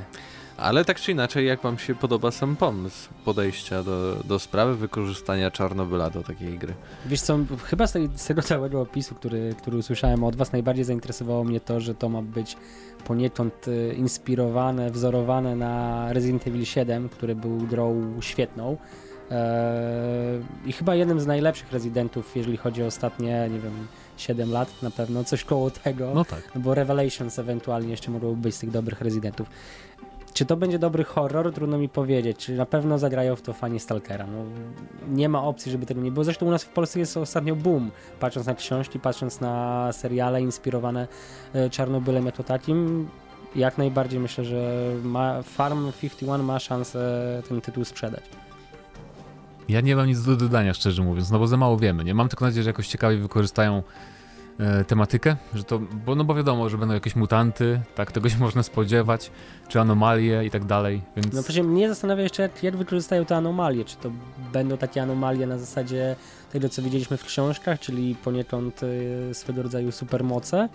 Ale 0.58 0.86
tak 0.86 1.00
czy 1.00 1.12
inaczej, 1.12 1.48
jak 1.48 1.62
wam 1.62 1.78
się 1.78 1.96
podoba 1.96 2.32
sam 2.32 2.56
pomysł 2.56 3.10
podejścia 3.26 3.84
do, 3.84 4.16
do 4.26 4.40
sprawy 4.40 4.76
wykorzystania 4.76 5.52
Czarnobyla 5.52 6.10
do 6.10 6.24
takiej 6.24 6.58
gry? 6.58 6.74
Wiesz 7.06 7.22
co, 7.22 7.40
chyba 7.64 7.88
z, 7.88 7.92
tej, 7.92 8.10
z 8.16 8.26
tego 8.26 8.42
całego 8.42 8.82
opisu, 8.82 9.16
który, 9.16 9.56
który 9.58 9.78
usłyszałem 9.78 10.24
od 10.24 10.36
was, 10.36 10.52
najbardziej 10.52 10.86
zainteresowało 10.86 11.44
mnie 11.44 11.60
to, 11.60 11.80
że 11.80 11.96
to 11.96 12.10
ma 12.10 12.22
być 12.22 12.58
poniekąd 13.06 13.68
y, 13.68 13.94
inspirowane, 13.98 14.92
wzorowane 14.92 15.56
na 15.56 16.06
Resident 16.14 16.48
Evil 16.48 16.66
7, 16.66 17.10
który 17.10 17.36
był 17.36 17.58
grą 17.58 18.14
świetną. 18.22 18.78
Eee, 19.32 20.44
I 20.66 20.74
chyba 20.74 20.96
jednym 20.96 21.20
z 21.20 21.28
najlepszych 21.28 21.72
rezydentów, 21.72 22.36
jeżeli 22.36 22.58
chodzi 22.58 22.84
o 22.84 22.86
ostatnie, 22.86 23.50
nie 23.54 23.60
wiem, 23.60 23.88
7 24.18 24.52
lat 24.52 24.82
na 24.82 24.92
pewno, 24.92 25.24
coś 25.24 25.44
koło 25.44 25.72
tego. 25.72 26.12
No 26.16 26.26
tak. 26.26 26.52
Bo 26.56 26.74
Revelations 26.74 27.40
ewentualnie 27.40 27.92
jeszcze 27.92 28.12
mogło 28.12 28.36
być 28.36 28.56
z 28.56 28.60
tych 28.60 28.72
dobrych 28.72 29.02
rezydentów. 29.02 29.48
Czy 30.38 30.46
to 30.46 30.58
będzie 30.58 30.80
dobry 30.80 31.04
horror? 31.04 31.54
Trudno 31.54 31.78
mi 31.78 31.90
powiedzieć. 31.90 32.38
Czy 32.38 32.54
na 32.54 32.66
pewno 32.66 33.00
zagrają 33.00 33.36
w 33.36 33.42
to 33.42 33.54
fani 33.54 33.80
Stalkera? 33.80 34.28
No, 34.28 34.44
nie 35.08 35.30
ma 35.30 35.44
opcji, 35.44 35.72
żeby 35.72 35.86
tego 35.86 36.02
nie 36.02 36.12
było. 36.12 36.24
Zresztą 36.24 36.46
u 36.46 36.52
nas 36.52 36.64
w 36.64 36.70
Polsce 36.70 37.00
jest 37.00 37.18
ostatnio 37.18 37.56
boom. 37.56 37.92
Patrząc 38.20 38.48
na 38.48 38.56
książki, 38.56 39.00
patrząc 39.00 39.42
na 39.42 39.90
seriale 39.94 40.42
inspirowane 40.42 41.08
e, 41.54 41.70
Czarnobylem 41.70 42.26
jako 42.26 42.44
takim, 42.44 43.10
jak 43.56 43.78
najbardziej 43.78 44.20
myślę, 44.20 44.46
że 44.46 44.92
ma, 45.04 45.42
Farm 45.42 45.92
51 46.02 46.44
ma 46.44 46.60
szansę 46.60 47.42
ten 47.50 47.62
tytuł 47.62 47.86
sprzedać. 47.86 48.24
Ja 49.70 49.82
nie 49.82 49.96
mam 49.96 50.08
nic 50.08 50.24
do 50.24 50.36
dodania, 50.36 50.74
szczerze 50.74 51.04
mówiąc, 51.04 51.32
no 51.32 51.40
bo 51.40 51.48
za 51.48 51.58
mało 51.58 51.78
wiemy. 51.78 52.04
Nie 52.04 52.14
mam 52.14 52.30
tylko 52.30 52.46
nadzieję, 52.46 52.64
że 52.64 52.70
jakoś 52.70 52.88
ciekawie 52.88 53.18
wykorzystają 53.18 53.84
tematykę, 54.88 55.36
że 55.54 55.64
to, 55.64 55.80
bo, 55.80 56.16
no 56.16 56.24
bo 56.24 56.36
wiadomo, 56.36 56.70
że 56.70 56.78
będą 56.78 56.94
jakieś 56.94 57.16
mutanty, 57.16 57.82
tak, 57.96 58.12
tego 58.12 58.30
się 58.30 58.38
można 58.48 58.64
spodziewać, 58.64 59.32
czy 59.68 59.80
anomalie 59.80 60.46
i 60.46 60.50
tak 60.50 60.66
dalej, 60.66 61.02
więc... 61.16 61.34
No 61.34 61.42
właśnie 61.42 61.64
mnie 61.64 61.90
zastanawia 61.90 62.24
jeszcze, 62.24 62.50
jak, 62.64 62.78
wykorzystają 62.78 63.26
te 63.26 63.36
anomalie, 63.36 63.86
czy 63.86 63.98
to 63.98 64.12
będą 64.54 64.78
takie 64.78 65.02
anomalie 65.02 65.48
na 65.48 65.58
zasadzie 65.58 66.16
tego, 66.52 66.70
co 66.70 66.82
widzieliśmy 66.82 67.18
w 67.18 67.24
książkach, 67.24 67.80
czyli 67.80 68.16
poniekąd 68.16 68.84
y, 68.84 69.30
swego 69.34 69.64
rodzaju 69.64 69.92
supermoce, 69.92 70.70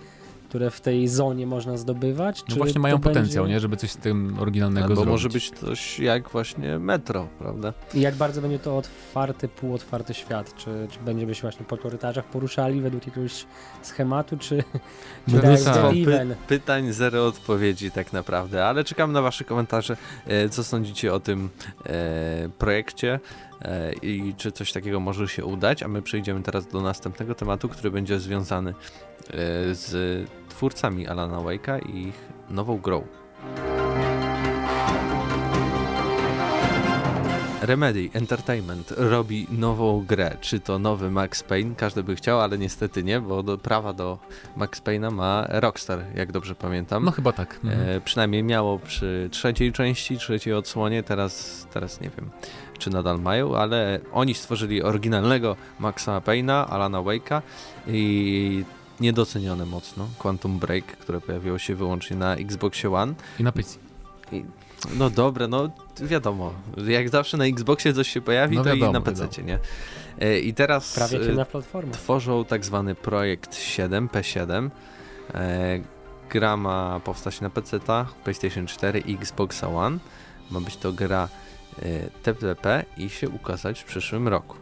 które 0.53 0.71
w 0.71 0.81
tej 0.81 1.07
zonie 1.07 1.47
można 1.47 1.77
zdobywać. 1.77 2.43
No 2.49 2.55
właśnie 2.55 2.81
mają 2.81 2.99
potencjał, 2.99 3.43
będzie... 3.43 3.53
nie? 3.53 3.59
Żeby 3.59 3.77
coś 3.77 3.91
z 3.91 3.97
tym 3.97 4.35
oryginalnego 4.39 4.85
Albo 4.85 4.95
zrobić. 4.95 5.11
może 5.11 5.29
być 5.29 5.51
coś 5.51 5.99
jak 5.99 6.29
właśnie 6.29 6.79
metro, 6.79 7.27
prawda? 7.39 7.73
I 7.93 8.01
jak 8.01 8.15
bardzo 8.15 8.41
będzie 8.41 8.59
to 8.59 8.77
otwarty, 8.77 9.47
półotwarty 9.47 10.13
świat? 10.13 10.55
Czy, 10.55 10.87
czy 10.89 10.99
będziemy 10.99 11.35
się 11.35 11.41
właśnie 11.41 11.65
po 11.65 11.77
korytarzach 11.77 12.25
poruszali 12.25 12.81
według 12.81 13.07
jakiegoś 13.07 13.45
schematu, 13.81 14.37
czy, 14.37 14.63
czy 15.29 15.35
Mnóstwo 15.47 15.89
py 15.89 16.35
pytań, 16.47 16.91
zero 16.91 17.25
odpowiedzi 17.25 17.91
tak 17.91 18.13
naprawdę, 18.13 18.65
ale 18.65 18.83
czekam 18.83 19.11
na 19.11 19.21
wasze 19.21 19.43
komentarze. 19.43 19.97
E, 20.27 20.49
co 20.49 20.63
sądzicie 20.63 21.13
o 21.13 21.19
tym 21.19 21.49
e, 21.85 22.49
projekcie? 22.57 23.19
E, 23.63 23.93
i 23.93 24.33
czy 24.37 24.51
coś 24.51 24.71
takiego 24.71 24.99
może 24.99 25.27
się 25.27 25.45
udać, 25.45 25.83
a 25.83 25.87
my 25.87 26.01
przejdziemy 26.01 26.43
teraz 26.43 26.67
do 26.67 26.81
następnego 26.81 27.35
tematu, 27.35 27.69
który 27.69 27.91
będzie 27.91 28.19
związany 28.19 28.69
e, 28.71 28.73
z 29.75 29.93
twórcami 30.53 31.07
Alana 31.07 31.37
Wake'a 31.37 31.79
i 31.89 32.07
ich 32.07 32.19
nową 32.49 32.77
grą. 32.77 33.03
Remedy 37.61 38.09
Entertainment 38.13 38.93
robi 38.97 39.47
nową 39.51 40.05
grę. 40.05 40.37
Czy 40.41 40.59
to 40.59 40.79
nowy 40.79 41.11
Max 41.11 41.43
Payne? 41.43 41.75
Każdy 41.75 42.03
by 42.03 42.15
chciał, 42.15 42.41
ale 42.41 42.57
niestety 42.57 43.03
nie, 43.03 43.21
bo 43.21 43.43
do, 43.43 43.57
prawa 43.57 43.93
do 43.93 44.19
Max 44.55 44.81
Payne'a 44.81 45.11
ma 45.11 45.45
Rockstar, 45.49 45.99
jak 46.15 46.31
dobrze 46.31 46.55
pamiętam. 46.55 47.05
No 47.05 47.11
chyba 47.11 47.31
tak. 47.31 47.59
E, 47.63 47.67
mhm. 47.67 48.01
przynajmniej 48.01 48.43
miało 48.43 48.79
przy 48.79 49.29
trzeciej 49.31 49.71
części, 49.71 50.17
trzeciej 50.17 50.53
odsłonie, 50.53 51.03
teraz, 51.03 51.67
teraz 51.73 52.01
nie 52.01 52.09
wiem 52.09 52.29
czy 52.79 52.89
nadal 52.89 53.19
mają, 53.19 53.55
ale 53.55 53.99
oni 54.11 54.33
stworzyli 54.33 54.83
oryginalnego 54.83 55.55
Maxa 55.79 56.19
Payne'a, 56.19 56.65
Alana 56.69 56.97
Wake'a 56.97 57.41
i 57.87 58.65
niedocenione 58.99 59.65
mocno 59.65 60.07
Quantum 60.19 60.59
Break, 60.59 60.85
które 60.85 61.21
pojawiło 61.21 61.59
się 61.59 61.75
wyłącznie 61.75 62.17
na 62.17 62.35
Xboxie 62.35 62.93
One. 62.93 63.13
I 63.39 63.43
na 63.43 63.51
PC. 63.51 63.77
I, 64.31 64.45
no 64.97 65.09
dobre, 65.09 65.47
no 65.47 65.69
wiadomo, 66.01 66.53
jak 66.87 67.09
zawsze 67.09 67.37
na 67.37 67.45
Xboxie 67.45 67.93
coś 67.93 68.07
się 68.07 68.21
pojawi, 68.21 68.57
no 68.57 68.63
to 68.63 68.69
wiadomo, 68.69 68.91
i 68.91 68.93
na 68.93 69.01
PC, 69.01 69.43
nie? 69.43 69.59
E, 70.19 70.39
I 70.39 70.53
teraz 70.53 70.93
Prawie 70.93 71.19
na 71.19 71.45
platformę. 71.45 71.91
tworzą 71.91 72.45
tak 72.45 72.65
zwany 72.65 72.95
projekt 72.95 73.55
7, 73.55 74.07
P7. 74.07 74.69
E, 75.33 75.79
gra 76.29 76.57
ma 76.57 76.99
powstać 76.99 77.41
na 77.41 77.49
PC, 77.49 77.79
PlayStation 78.23 78.67
4 78.67 78.99
i 78.99 79.13
Xbox 79.13 79.63
One. 79.63 79.97
Ma 80.51 80.59
być 80.59 80.77
to 80.77 80.93
gra 80.93 81.29
TPP 82.23 82.85
i 82.97 83.09
się 83.09 83.29
ukazać 83.29 83.79
w 83.79 83.83
przyszłym 83.83 84.27
roku. 84.27 84.57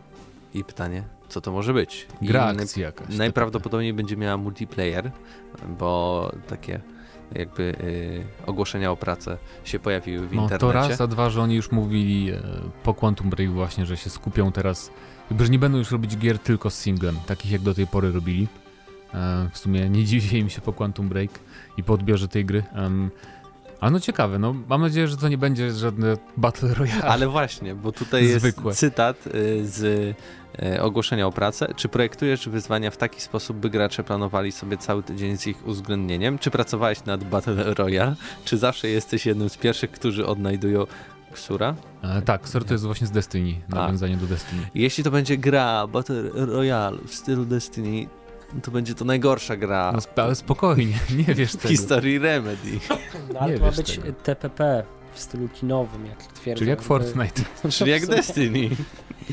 I 0.54 0.64
pytanie, 0.64 1.04
co 1.32 1.42
to 1.42 1.52
może 1.52 1.74
być? 1.74 2.08
Gra 2.22 2.46
akcji 2.46 2.82
jakaś. 2.82 3.18
Najprawdopodobniej 3.18 3.94
będzie 3.94 4.18
miała 4.18 4.38
multiplayer, 4.38 5.12
bo 5.80 6.32
takie 6.48 6.82
jakby 7.36 7.64
y, 7.64 8.24
ogłoszenia 8.46 8.92
o 8.92 8.98
pracę 8.98 9.38
się 9.64 9.80
pojawiły 9.80 10.28
w 10.28 10.34
no, 10.34 10.42
internecie. 10.44 10.60
To 10.60 10.72
raz, 10.72 11.02
a 11.02 11.08
dwa, 11.08 11.30
że 11.30 11.42
oni 11.42 11.56
już 11.56 11.72
mówili 11.72 12.32
e, 12.32 12.42
po 12.84 12.94
Quantum 12.94 13.30
Break 13.30 13.52
właśnie, 13.52 13.86
że 13.86 13.98
się 13.98 14.10
skupią 14.10 14.52
teraz, 14.52 14.92
jakby, 15.30 15.46
że 15.46 15.52
nie 15.52 15.60
będą 15.60 15.78
już 15.78 15.92
robić 15.92 16.18
gier 16.18 16.40
tylko 16.40 16.70
z 16.70 16.80
singlem, 16.80 17.16
takich 17.26 17.52
jak 17.52 17.62
do 17.62 17.74
tej 17.74 17.88
pory 17.88 18.12
robili. 18.12 18.48
E, 19.14 19.50
w 19.52 19.58
sumie 19.58 19.90
nie 19.90 20.06
dziwię 20.06 20.40
im 20.40 20.50
się 20.50 20.62
po 20.62 20.74
Quantum 20.74 21.10
Break 21.10 21.32
i 21.78 21.84
po 21.84 21.94
odbiorze 21.94 22.28
tej 22.28 22.46
gry. 22.46 22.64
A 23.82 23.90
no 23.90 24.00
ciekawe, 24.00 24.40
no 24.40 24.56
mam 24.70 24.82
nadzieję, 24.82 25.08
że 25.08 25.18
to 25.18 25.30
nie 25.30 25.38
będzie 25.38 25.72
żadne 25.72 26.18
Battle 26.38 26.74
Royale. 26.74 27.04
Ale 27.04 27.28
właśnie, 27.28 27.76
bo 27.76 27.92
tutaj 27.92 28.24
jest 28.24 28.40
Zwykłe. 28.40 28.74
cytat 28.74 29.28
y, 29.28 29.68
z 29.68 29.84
y, 30.64 30.82
ogłoszenia 30.82 31.28
o 31.28 31.32
pracę. 31.32 31.74
Czy 31.76 31.90
projektujesz 31.90 32.50
wyzwania 32.50 32.92
w 32.92 32.98
taki 32.98 33.22
sposób, 33.22 33.58
by 33.58 33.70
gracze 33.70 34.04
planowali 34.04 34.52
sobie 34.52 34.78
cały 34.78 35.04
tydzień 35.04 35.38
z 35.38 35.48
ich 35.48 35.68
uwzględnieniem? 35.68 36.40
Czy 36.40 36.52
pracowałeś 36.52 37.06
nad 37.06 37.24
Battle 37.24 37.74
Royale? 37.74 38.16
Czy 38.46 38.58
zawsze 38.58 38.88
jesteś 38.88 39.26
jednym 39.26 39.50
z 39.50 39.58
pierwszych, 39.58 39.92
którzy 39.92 40.26
odnajdują 40.28 40.86
Ksura? 41.32 41.76
E, 42.04 42.22
tak, 42.22 42.42
Ksura 42.42 42.66
to 42.66 42.74
jest 42.74 42.86
właśnie 42.86 43.08
z 43.08 43.12
Destiny, 43.12 43.54
nawiązanie 43.70 44.18
do 44.18 44.28
Destiny. 44.28 44.62
Jeśli 44.76 45.04
to 45.04 45.12
będzie 45.12 45.38
gra 45.38 45.88
Battle 45.88 46.24
Royale 46.34 46.98
w 47.08 47.14
stylu 47.16 47.46
Destiny, 47.46 48.08
to 48.64 48.72
będzie 48.72 48.96
to 48.96 49.06
najgorsza 49.06 49.58
gra. 49.58 49.94
No, 50.18 50.24
ale 50.24 50.36
spokojnie, 50.36 51.00
nie 51.28 51.36
wiesz 51.36 51.52
tego. 51.52 51.68
W 51.68 51.72
historii 51.72 52.20
Remedy. 52.20 52.80
No, 53.34 53.40
ale 53.40 53.54
nie 53.54 53.60
to 53.60 53.66
ma 53.66 53.72
być 53.72 53.98
tego. 53.98 54.14
TPP 54.24 54.84
w 55.14 55.20
stylu 55.20 55.50
kinowym, 55.50 56.06
jak 56.06 56.24
twierdzą. 56.24 56.60
Czyli 56.60 56.70
jak 56.70 56.82
Fortnite. 56.82 57.42
Czyli 57.78 57.92
jak 57.92 58.06
Destiny. 58.06 58.70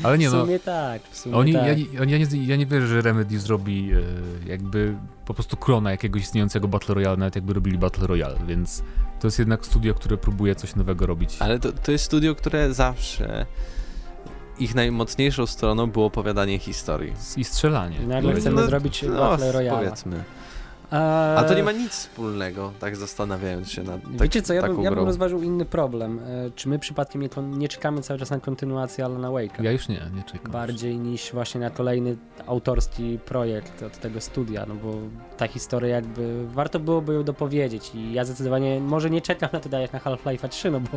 Ale 0.03 0.17
nie 0.17 0.29
no. 0.29 0.37
W 0.37 0.45
sumie 0.45 0.59
tak, 0.59 1.01
w 1.11 1.17
sumie 1.17 1.35
oni, 1.35 1.53
tak. 1.53 1.63
Ja, 1.67 1.85
ja, 1.99 2.05
nie, 2.05 2.45
ja 2.45 2.55
nie 2.55 2.65
wierzę, 2.65 2.87
że 2.87 3.01
Remedy 3.01 3.39
zrobi 3.39 3.91
e, 3.93 4.49
jakby 4.49 4.95
po 5.25 5.33
prostu 5.33 5.57
klona 5.57 5.91
jakiegoś 5.91 6.21
istniejącego 6.21 6.67
Battle 6.67 6.95
Royale, 6.95 7.17
nawet 7.17 7.35
jakby 7.35 7.53
robili 7.53 7.77
Battle 7.77 8.07
Royale, 8.07 8.39
więc 8.47 8.83
to 9.19 9.27
jest 9.27 9.39
jednak 9.39 9.65
studio, 9.65 9.93
które 9.93 10.17
próbuje 10.17 10.55
coś 10.55 10.75
nowego 10.75 11.05
robić. 11.05 11.35
Ale 11.39 11.59
to, 11.59 11.71
to 11.71 11.91
jest 11.91 12.05
studio, 12.05 12.35
które 12.35 12.73
zawsze 12.73 13.45
ich 14.59 14.75
najmocniejszą 14.75 15.45
stroną 15.45 15.87
było 15.87 16.05
opowiadanie 16.05 16.59
historii. 16.59 17.13
I 17.37 17.43
strzelanie. 17.43 17.99
Nagle 17.99 18.33
chcemy 18.33 18.61
no, 18.61 18.67
zrobić 18.67 19.03
no, 19.03 19.19
Battle 19.19 19.51
Royale. 19.51 19.79
Powiedzmy. 19.79 20.23
A 20.91 21.43
to 21.47 21.53
nie 21.53 21.63
ma 21.63 21.71
nic 21.71 21.91
wspólnego, 21.91 22.71
tak 22.79 22.95
zastanawiając 22.95 23.71
się 23.71 23.83
nad 23.83 24.01
tak, 24.01 24.21
Wiecie 24.21 24.41
co, 24.41 24.53
ja 24.53 24.61
bym, 24.61 24.81
ja 24.83 24.91
bym 24.91 25.05
rozważył 25.05 25.43
inny 25.43 25.65
problem. 25.65 26.19
E, 26.19 26.51
czy 26.55 26.69
my 26.69 26.79
przypadkiem 26.79 27.21
nie, 27.21 27.29
nie 27.41 27.67
czekamy 27.67 28.01
cały 28.01 28.19
czas 28.19 28.29
na 28.29 28.39
kontynuację 28.39 29.05
Alana 29.05 29.27
Wake'a? 29.27 29.63
Ja 29.63 29.71
już 29.71 29.87
nie, 29.87 30.01
nie 30.15 30.23
czekam. 30.23 30.51
Bardziej 30.51 30.97
niż 30.97 31.31
właśnie 31.31 31.61
na 31.61 31.69
kolejny 31.69 32.17
autorski 32.47 33.19
projekt 33.25 33.83
od 33.83 33.97
tego 33.97 34.21
studia, 34.21 34.65
no 34.65 34.75
bo 34.75 34.93
ta 35.37 35.47
historia 35.47 35.95
jakby, 35.95 36.45
warto 36.47 36.79
byłoby 36.79 37.13
ją 37.13 37.23
dopowiedzieć 37.23 37.91
i 37.95 38.13
ja 38.13 38.25
zdecydowanie, 38.25 38.79
może 38.79 39.09
nie 39.09 39.21
czekam 39.21 39.49
na 39.53 39.59
to 39.59 39.69
tak 39.69 39.81
jak 39.81 39.93
na 39.93 39.99
Half-Life 39.99 40.49
3, 40.49 40.71
no 40.71 40.79
bo 40.79 40.89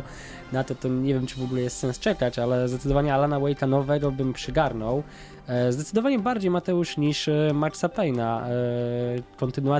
na 0.51 0.63
to 0.63 0.75
to 0.75 0.87
nie 0.87 1.13
wiem, 1.13 1.27
czy 1.27 1.35
w 1.39 1.43
ogóle 1.43 1.61
jest 1.61 1.77
sens 1.77 1.99
czekać, 1.99 2.39
ale 2.39 2.67
zdecydowanie 2.67 3.13
Alana 3.13 3.39
Wake'a 3.39 3.67
nowego 3.67 4.11
bym 4.11 4.33
przygarnął. 4.33 5.03
E, 5.47 5.71
zdecydowanie 5.71 6.19
bardziej 6.19 6.51
Mateusz 6.51 6.97
niż 6.97 7.27
e, 7.27 7.51
Maxa 7.53 7.87
Payne'a. 7.87 8.41
E, 8.41 8.51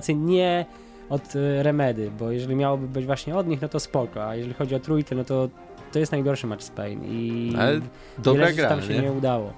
kontynuację 0.03 0.15
nie 0.15 0.65
od 1.09 1.33
Remedy, 1.61 2.11
bo 2.19 2.31
jeżeli 2.31 2.55
miałoby 2.55 2.87
być 2.87 3.05
właśnie 3.05 3.35
od 3.35 3.47
nich, 3.47 3.61
no 3.61 3.69
to 3.69 3.79
spoko, 3.79 4.27
a 4.27 4.35
jeżeli 4.35 4.53
chodzi 4.53 4.75
o 4.75 4.79
trójkę, 4.79 5.15
no 5.15 5.23
to 5.23 5.49
to 5.91 5.99
jest 5.99 6.11
najgorszy 6.11 6.47
Max 6.47 6.69
Payne 6.69 7.07
i 7.07 7.53
ale 7.59 7.81
dobra 8.17 8.51
gra, 8.51 8.69
tam 8.69 8.81
się 8.81 8.93
nie? 8.93 9.01
nie 9.01 9.11
udało. 9.11 9.53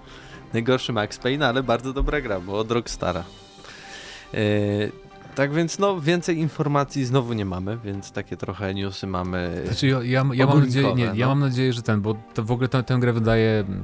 Najgorszy 0.53 0.93
Max 0.93 1.17
Payne, 1.17 1.47
ale 1.47 1.63
bardzo 1.63 1.93
dobra 1.93 2.21
gra, 2.21 2.39
bo 2.39 2.59
od 2.59 2.71
Rockstara. 2.71 3.23
Yy, 4.33 4.39
tak 5.35 5.53
więc 5.53 5.79
no 5.79 6.01
więcej 6.01 6.37
informacji 6.37 7.05
znowu 7.05 7.33
nie 7.33 7.45
mamy, 7.45 7.77
więc 7.77 8.11
takie 8.11 8.37
trochę 8.37 8.73
newsy 8.73 9.07
mamy. 9.07 9.61
Znaczy 9.65 9.87
ja, 9.87 10.03
ja, 10.03 10.25
ja 10.33 10.45
mam 10.45 10.59
nadzieję, 10.59 10.93
nie, 10.93 11.05
no. 11.05 11.15
ja 11.15 11.27
mam 11.27 11.39
nadzieję, 11.39 11.73
że 11.73 11.81
ten, 11.81 12.01
bo 12.01 12.15
to 12.33 12.43
w 12.43 12.51
ogóle 12.51 12.67
tę, 12.67 12.83
tę 12.83 12.97
grę 12.99 13.13
wydaje 13.13 13.59
mm, 13.67 13.83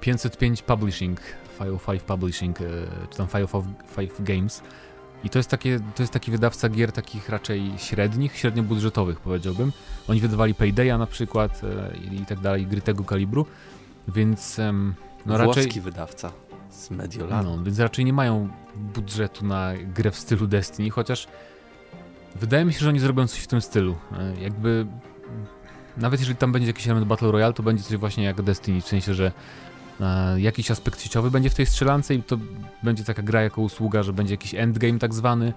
505 0.00 0.62
Publishing, 0.62 1.20
505 1.58 2.02
Publishing, 2.02 2.60
e, 2.60 2.64
czy 3.10 3.16
tam 3.16 3.26
505 3.26 4.10
Games. 4.20 4.62
I 5.24 5.30
to 5.30 5.38
jest, 5.38 5.50
takie, 5.50 5.80
to 5.94 6.02
jest 6.02 6.12
taki 6.12 6.30
wydawca 6.30 6.68
gier 6.68 6.92
takich 6.92 7.28
raczej 7.28 7.72
średnich, 7.76 8.36
średniobudżetowych 8.36 9.20
powiedziałbym. 9.20 9.72
Oni 10.08 10.20
wydawali 10.20 10.54
Paydaya 10.54 10.98
na 10.98 11.06
przykład 11.06 11.60
e, 11.64 11.96
i, 11.96 12.26
tak 12.26 12.40
dalej, 12.40 12.66
gry 12.66 12.80
tego 12.80 13.04
kalibru, 13.04 13.46
więc 14.08 14.60
no 15.26 15.38
Włoski 15.38 15.64
raczej... 15.64 15.82
wydawca 15.82 16.32
z 16.70 16.90
Mediolanu. 16.90 17.56
No, 17.56 17.64
więc 17.64 17.78
raczej 17.78 18.04
nie 18.04 18.12
mają 18.12 18.48
budżetu 18.76 19.46
na 19.46 19.72
grę 19.94 20.10
w 20.10 20.16
stylu 20.16 20.46
Destiny, 20.46 20.90
chociaż 20.90 21.28
wydaje 22.34 22.64
mi 22.64 22.72
się, 22.72 22.78
że 22.78 22.88
oni 22.88 22.98
zrobią 22.98 23.26
coś 23.26 23.40
w 23.40 23.46
tym 23.46 23.60
stylu. 23.60 23.96
E, 24.18 24.40
jakby 24.40 24.86
nawet 25.96 26.20
jeżeli 26.20 26.36
tam 26.36 26.52
będzie 26.52 26.66
jakiś 26.66 26.86
element 26.86 27.06
Battle 27.06 27.32
Royale, 27.32 27.52
to 27.52 27.62
będzie 27.62 27.82
coś 27.82 27.96
właśnie 27.96 28.24
jak 28.24 28.42
Destiny, 28.42 28.80
w 28.80 28.88
sensie, 28.88 29.14
że 29.14 29.32
e, 30.00 30.40
jakiś 30.40 30.70
aspekt 30.70 31.02
sieciowy 31.02 31.30
będzie 31.30 31.50
w 31.50 31.54
tej 31.54 31.66
strzelance 31.66 32.14
i 32.14 32.22
to 32.22 32.38
będzie 32.82 33.04
taka 33.04 33.22
gra 33.22 33.42
jako 33.42 33.62
usługa, 33.62 34.02
że 34.02 34.12
będzie 34.12 34.34
jakiś 34.34 34.54
endgame 34.54 34.98
tak 34.98 35.14
zwany 35.14 35.52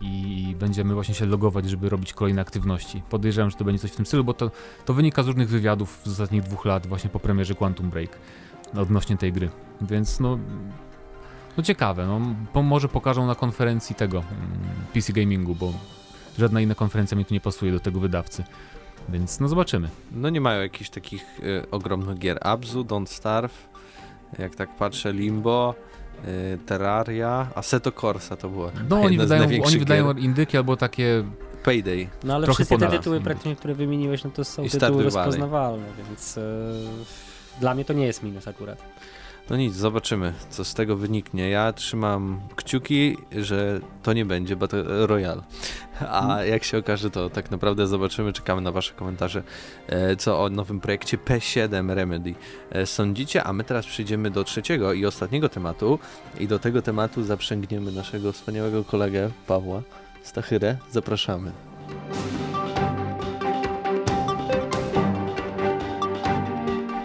i 0.00 0.56
będziemy 0.58 0.94
właśnie 0.94 1.14
się 1.14 1.26
logować, 1.26 1.70
żeby 1.70 1.88
robić 1.88 2.12
kolejne 2.12 2.42
aktywności. 2.42 3.02
Podejrzewam, 3.10 3.50
że 3.50 3.56
to 3.56 3.64
będzie 3.64 3.78
coś 3.78 3.90
w 3.90 3.96
tym 3.96 4.06
stylu, 4.06 4.24
bo 4.24 4.34
to, 4.34 4.50
to 4.84 4.94
wynika 4.94 5.22
z 5.22 5.26
różnych 5.26 5.48
wywiadów 5.48 6.00
z 6.04 6.08
ostatnich 6.08 6.42
dwóch 6.42 6.64
lat 6.64 6.86
właśnie 6.86 7.10
po 7.10 7.20
premierze 7.20 7.54
Quantum 7.54 7.90
Break 7.90 8.18
odnośnie 8.76 9.16
tej 9.16 9.32
gry. 9.32 9.48
Więc 9.80 10.20
no, 10.20 10.38
no 11.56 11.62
ciekawe, 11.62 12.06
no, 12.06 12.20
po, 12.52 12.62
może 12.62 12.88
pokażą 12.88 13.26
na 13.26 13.34
konferencji 13.34 13.94
tego 13.94 14.18
mm, 14.18 14.30
PC 14.94 15.12
Gamingu, 15.12 15.54
bo 15.54 15.72
żadna 16.38 16.60
inna 16.60 16.74
konferencja 16.74 17.16
mi 17.16 17.24
tu 17.24 17.34
nie 17.34 17.40
pasuje 17.40 17.72
do 17.72 17.80
tego 17.80 18.00
wydawcy. 18.00 18.44
Więc 19.08 19.40
no 19.40 19.48
zobaczymy. 19.48 19.88
No 20.12 20.30
nie 20.30 20.40
mają 20.40 20.62
jakichś 20.62 20.90
takich 20.90 21.40
y, 21.40 21.70
ogromnych 21.70 22.18
gier. 22.18 22.38
Abzu, 22.40 22.84
Don't 22.84 23.06
Starve, 23.06 23.68
jak 24.38 24.54
tak 24.54 24.76
patrzę, 24.76 25.12
Limbo, 25.12 25.74
y, 26.24 26.58
Terraria, 26.66 27.48
Assetto 27.54 27.92
Corsa 27.92 28.36
to 28.36 28.48
było. 28.48 28.70
No 28.88 29.02
oni 29.02 29.18
wydają, 29.18 29.44
oni 29.64 29.78
wydają 29.78 30.12
indyki 30.12 30.56
albo 30.56 30.76
takie 30.76 31.24
Payday. 31.64 32.08
No 32.24 32.34
ale 32.34 32.46
wszystkie 32.52 32.78
te 32.78 32.90
tytuły 32.90 33.20
praktycznie, 33.20 33.56
które 33.56 33.74
wymieniłeś, 33.74 34.24
no 34.24 34.30
to 34.30 34.44
są 34.44 34.62
I 34.62 34.70
tytuły 34.70 35.02
rozpoznawalne, 35.02 35.86
więc 36.08 36.36
y, 36.36 36.40
dla 37.60 37.74
mnie 37.74 37.84
to 37.84 37.92
nie 37.92 38.06
jest 38.06 38.22
minus 38.22 38.48
akurat. 38.48 38.82
No 39.50 39.56
nic, 39.56 39.74
zobaczymy, 39.74 40.32
co 40.50 40.64
z 40.64 40.74
tego 40.74 40.96
wyniknie. 40.96 41.50
Ja 41.50 41.72
trzymam 41.72 42.40
kciuki, 42.56 43.16
że 43.36 43.80
to 44.02 44.12
nie 44.12 44.24
będzie 44.24 44.56
Battle 44.56 45.06
Royale. 45.06 45.42
A 46.08 46.22
mhm. 46.22 46.48
jak 46.48 46.64
się 46.64 46.78
okaże, 46.78 47.10
to 47.10 47.30
tak 47.30 47.50
naprawdę 47.50 47.86
zobaczymy. 47.86 48.32
Czekamy 48.32 48.60
na 48.60 48.72
Wasze 48.72 48.94
komentarze, 48.94 49.42
e, 49.86 50.16
co 50.16 50.42
o 50.42 50.48
nowym 50.48 50.80
projekcie 50.80 51.18
P7 51.18 51.94
Remedy 51.94 52.34
e, 52.70 52.86
sądzicie. 52.86 53.44
A 53.44 53.52
my 53.52 53.64
teraz 53.64 53.86
przejdziemy 53.86 54.30
do 54.30 54.44
trzeciego 54.44 54.92
i 54.92 55.06
ostatniego 55.06 55.48
tematu. 55.48 55.98
I 56.40 56.48
do 56.48 56.58
tego 56.58 56.82
tematu 56.82 57.22
zaprzęgniemy 57.22 57.92
naszego 57.92 58.32
wspaniałego 58.32 58.84
kolegę 58.84 59.30
Pawła 59.46 59.82
Stachyrę. 60.22 60.76
Zapraszamy. 60.90 61.52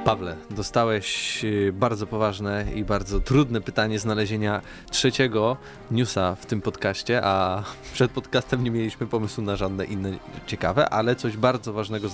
Pawle, 0.06 0.36
dostałeś 0.50 1.40
y, 1.44 1.74
bardzo 1.74 2.08
poważne 2.08 2.66
i 2.76 2.84
bardzo 2.84 3.20
trudne 3.20 3.62
pytanie 3.62 4.00
znalezienia 4.00 4.62
trzeciego 4.92 5.58
newsa 5.92 6.36
w 6.36 6.46
tym 6.46 6.62
podcaście, 6.62 7.22
a 7.24 7.64
przed 7.94 8.12
podcastem 8.12 8.64
nie 8.64 8.72
mieliśmy 8.72 9.08
pomysłu 9.08 9.44
na 9.44 9.56
żadne 9.56 9.86
inne 9.86 10.12
ciekawe, 10.48 10.90
ale 10.90 11.16
coś 11.16 11.38
bardzo 11.38 11.74
ważnego 11.74 12.08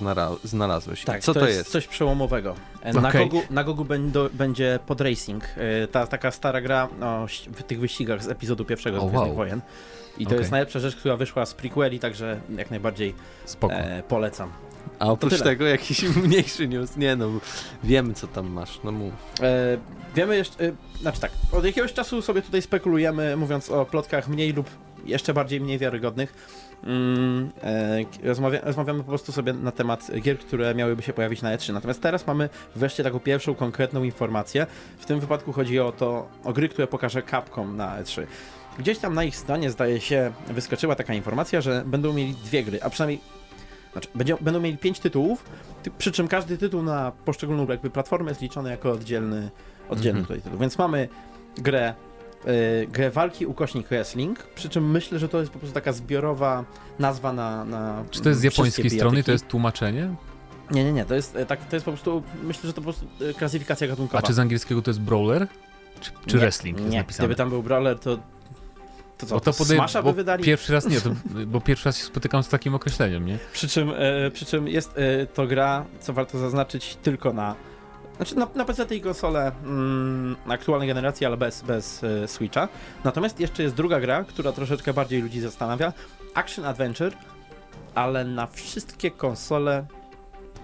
znalazłeś. 0.44 1.04
Tak, 1.04 1.22
Co 1.22 1.34
to, 1.34 1.40
to 1.40 1.48
jest? 1.48 1.58
jest? 1.58 1.72
Coś 1.72 1.88
przełomowego. 1.88 2.56
Okay. 2.80 3.02
Na, 3.02 3.12
Gogu, 3.12 3.42
na 3.50 3.64
Gogu 3.64 3.86
będą, 3.86 4.30
będzie 4.34 4.80
Podracing, 4.88 5.44
y, 5.84 5.88
ta 5.88 6.08
taka 6.08 6.32
stara 6.32 6.62
gra 6.62 6.88
o 7.02 7.28
w 7.48 7.64
tych 7.64 7.80
wyścigach 7.80 8.24
z 8.24 8.30
epizodu 8.30 8.66
pierwszego 8.66 9.00
z 9.00 9.04
oh, 9.04 9.20
wow. 9.20 9.36
Wojen. 9.36 9.62
I 10.18 10.24
to 10.24 10.30
okay. 10.30 10.40
jest 10.40 10.52
najlepsza 10.52 10.80
rzecz, 10.80 10.96
która 10.96 11.18
wyszła 11.18 11.46
z 11.46 11.54
prequeli, 11.54 12.00
także 12.00 12.42
jak 12.58 12.72
najbardziej 12.72 13.16
e, 13.70 14.04
polecam. 14.04 14.52
A 15.00 15.06
oprócz 15.06 15.42
tego 15.42 15.66
jakiś 15.66 16.04
mniejszy 16.26 16.68
news. 16.68 16.98
Nie 16.98 17.16
no, 17.16 17.30
wiemy 17.84 18.14
co 18.14 18.28
tam 18.28 18.50
masz, 18.50 18.80
no 18.84 18.92
mów. 18.92 19.14
E, 19.42 19.78
wiemy 20.16 20.38
jeszcze, 20.38 20.66
e, 20.68 20.72
znaczy 21.02 21.22
tak, 21.22 21.32
od 21.52 21.66
jakiegoś 21.66 21.94
czasu 21.94 22.22
sobie 22.22 22.42
tutaj 22.42 22.62
spekulujemy, 22.62 23.38
mówiąc 23.38 23.70
o 23.70 23.86
plotkach 23.86 24.28
mniej 24.28 24.54
lub 24.54 24.70
jeszcze 25.06 25.34
bardziej 25.34 25.62
mniej 25.62 25.78
wiarygodnych. 25.78 26.34
Mm, 26.84 27.52
e, 27.64 28.28
rozmawia, 28.28 28.60
rozmawiamy 28.64 29.00
po 29.00 29.10
prostu 29.10 29.32
sobie 29.32 29.54
na 29.54 29.72
temat 29.72 30.12
gier, 30.22 30.40
które 30.40 30.76
miałyby 30.76 31.02
się 31.02 31.14
pojawić 31.14 31.42
na 31.42 31.58
E3. 31.58 31.74
Natomiast 31.74 32.02
teraz 32.02 32.28
mamy 32.28 32.50
wreszcie 32.76 33.04
taką 33.04 33.20
pierwszą 33.20 33.56
konkretną 33.56 34.04
informację. 34.04 34.68
W 34.98 35.06
tym 35.06 35.20
wypadku 35.20 35.54
chodzi 35.54 35.80
o 35.80 35.92
to, 35.92 36.28
o 36.44 36.54
gry, 36.54 36.70
które 36.70 36.88
pokaże 36.88 37.24
Capcom 37.24 37.78
na 37.78 38.04
E3. 38.04 38.26
Gdzieś 38.80 38.98
tam 38.98 39.14
na 39.14 39.24
ich 39.24 39.36
stronie 39.36 39.72
zdaje 39.72 40.02
się 40.02 40.32
wyskoczyła 40.48 40.96
taka 40.96 41.14
informacja, 41.14 41.62
że 41.62 41.84
będą 41.86 42.14
mieli 42.14 42.34
dwie 42.34 42.64
gry, 42.64 42.84
a 42.84 42.90
przynajmniej 42.90 43.22
znaczy, 43.92 44.10
będzie, 44.16 44.38
będą 44.42 44.60
mieli 44.60 44.78
pięć 44.78 45.00
tytułów, 45.00 45.46
przy 45.98 46.12
czym 46.12 46.28
każdy 46.28 46.58
tytuł 46.58 46.84
na 46.84 47.12
poszczególną 47.26 47.68
jakby 47.68 47.90
platformę 47.90 48.32
jest 48.32 48.42
liczony 48.42 48.70
jako 48.70 48.92
oddzielny, 48.92 49.52
oddzielny 49.90 50.20
mm 50.20 50.24
-hmm. 50.24 50.28
tutaj 50.28 50.42
tytuł. 50.42 50.60
Więc 50.60 50.78
mamy 50.78 51.10
grę, 51.58 51.94
y, 52.84 52.88
grę 52.88 53.12
walki 53.12 53.46
ukośnik 53.46 53.88
wrestling, 53.88 54.44
przy 54.56 54.70
czym 54.70 54.92
myślę, 54.92 55.20
że 55.20 55.30
to 55.30 55.40
jest 55.40 55.52
po 55.52 55.60
prostu 55.60 55.74
taka 55.74 55.94
zbiorowa 55.94 56.66
nazwa 57.00 57.34
na. 57.34 57.66
na 57.66 58.04
Czy 58.12 58.22
to 58.22 58.30
jest 58.30 58.42
z 58.42 58.44
japońskiej 58.44 58.90
strony, 58.90 59.24
to 59.24 59.32
jest 59.32 59.48
tłumaczenie? 59.48 60.16
Nie, 60.72 60.84
nie, 60.84 60.94
nie, 60.94 61.06
to 61.06 61.16
jest, 61.16 61.36
e, 61.36 61.46
tak, 61.46 61.66
to 61.66 61.76
jest 61.76 61.86
po 61.86 61.92
prostu, 61.92 62.24
myślę, 62.44 62.68
że 62.68 62.74
to 62.74 62.82
po 62.82 62.86
prostu 62.86 63.08
e, 63.30 63.34
klasyfikacja 63.34 63.88
gatunkowa. 63.88 64.20
A 64.20 64.22
czy 64.22 64.34
z 64.34 64.40
angielskiego 64.40 64.82
to 64.82 64.90
jest 64.92 65.02
brawler? 65.02 65.48
Czy, 66.02 66.12
czy 66.26 66.36
nie, 66.36 66.42
wrestling 66.42 66.78
jest 66.80 66.92
nie. 66.92 66.98
napisane? 66.98 67.28
Gdyby 67.28 67.38
tam 67.38 67.50
był 67.50 67.64
brawler, 67.64 68.00
to 68.00 68.18
To 69.22 69.26
co, 69.26 69.36
bo 69.36 69.42
to 69.42 69.52
podej- 69.52 69.78
Smasha 69.78 70.04
by 70.04 70.14
wydali? 70.14 70.44
Pierwszy 70.44 70.74
raz 70.74 70.90
nie, 70.90 71.02
to, 71.02 71.10
bo 71.48 71.62
pierwszy 71.62 71.90
raz 71.90 71.98
się 71.98 72.04
spotykam 72.04 72.44
z 72.44 72.50
takim 72.50 72.76
określeniem, 72.76 73.26
nie? 73.26 73.40
Przy 73.54 73.68
czym, 73.68 73.92
e, 73.98 74.32
przy 74.32 74.46
czym 74.46 74.68
jest 74.68 74.98
e, 74.98 75.26
to 75.26 75.48
gra, 75.48 75.86
co 76.00 76.14
warto 76.14 76.40
zaznaczyć, 76.40 76.98
tylko 77.02 77.34
na 77.34 77.56
znaczy 78.18 78.36
na, 78.36 78.48
na 78.56 78.66
PC 78.66 78.96
i 78.96 79.02
konsole 79.02 79.52
mm, 79.64 80.36
aktualnej 80.48 80.88
generacji, 80.88 81.26
ale 81.26 81.38
bez, 81.38 81.62
bez 81.62 82.04
e, 82.04 82.28
Switcha. 82.28 82.68
Natomiast 83.04 83.40
jeszcze 83.40 83.64
jest 83.64 83.76
druga 83.76 84.00
gra, 84.00 84.24
która 84.24 84.52
troszeczkę 84.52 84.94
bardziej 84.94 85.22
ludzi 85.22 85.40
zastanawia. 85.40 85.94
Action 86.34 86.66
Adventure, 86.66 87.14
ale 87.96 88.26
na 88.26 88.48
wszystkie 88.48 89.12
konsole 89.12 89.86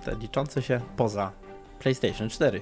te 0.06 0.15
liczące 0.15 0.62
się 0.62 0.82
poza 0.98 1.32
PlayStation 1.80 2.30
4. 2.30 2.62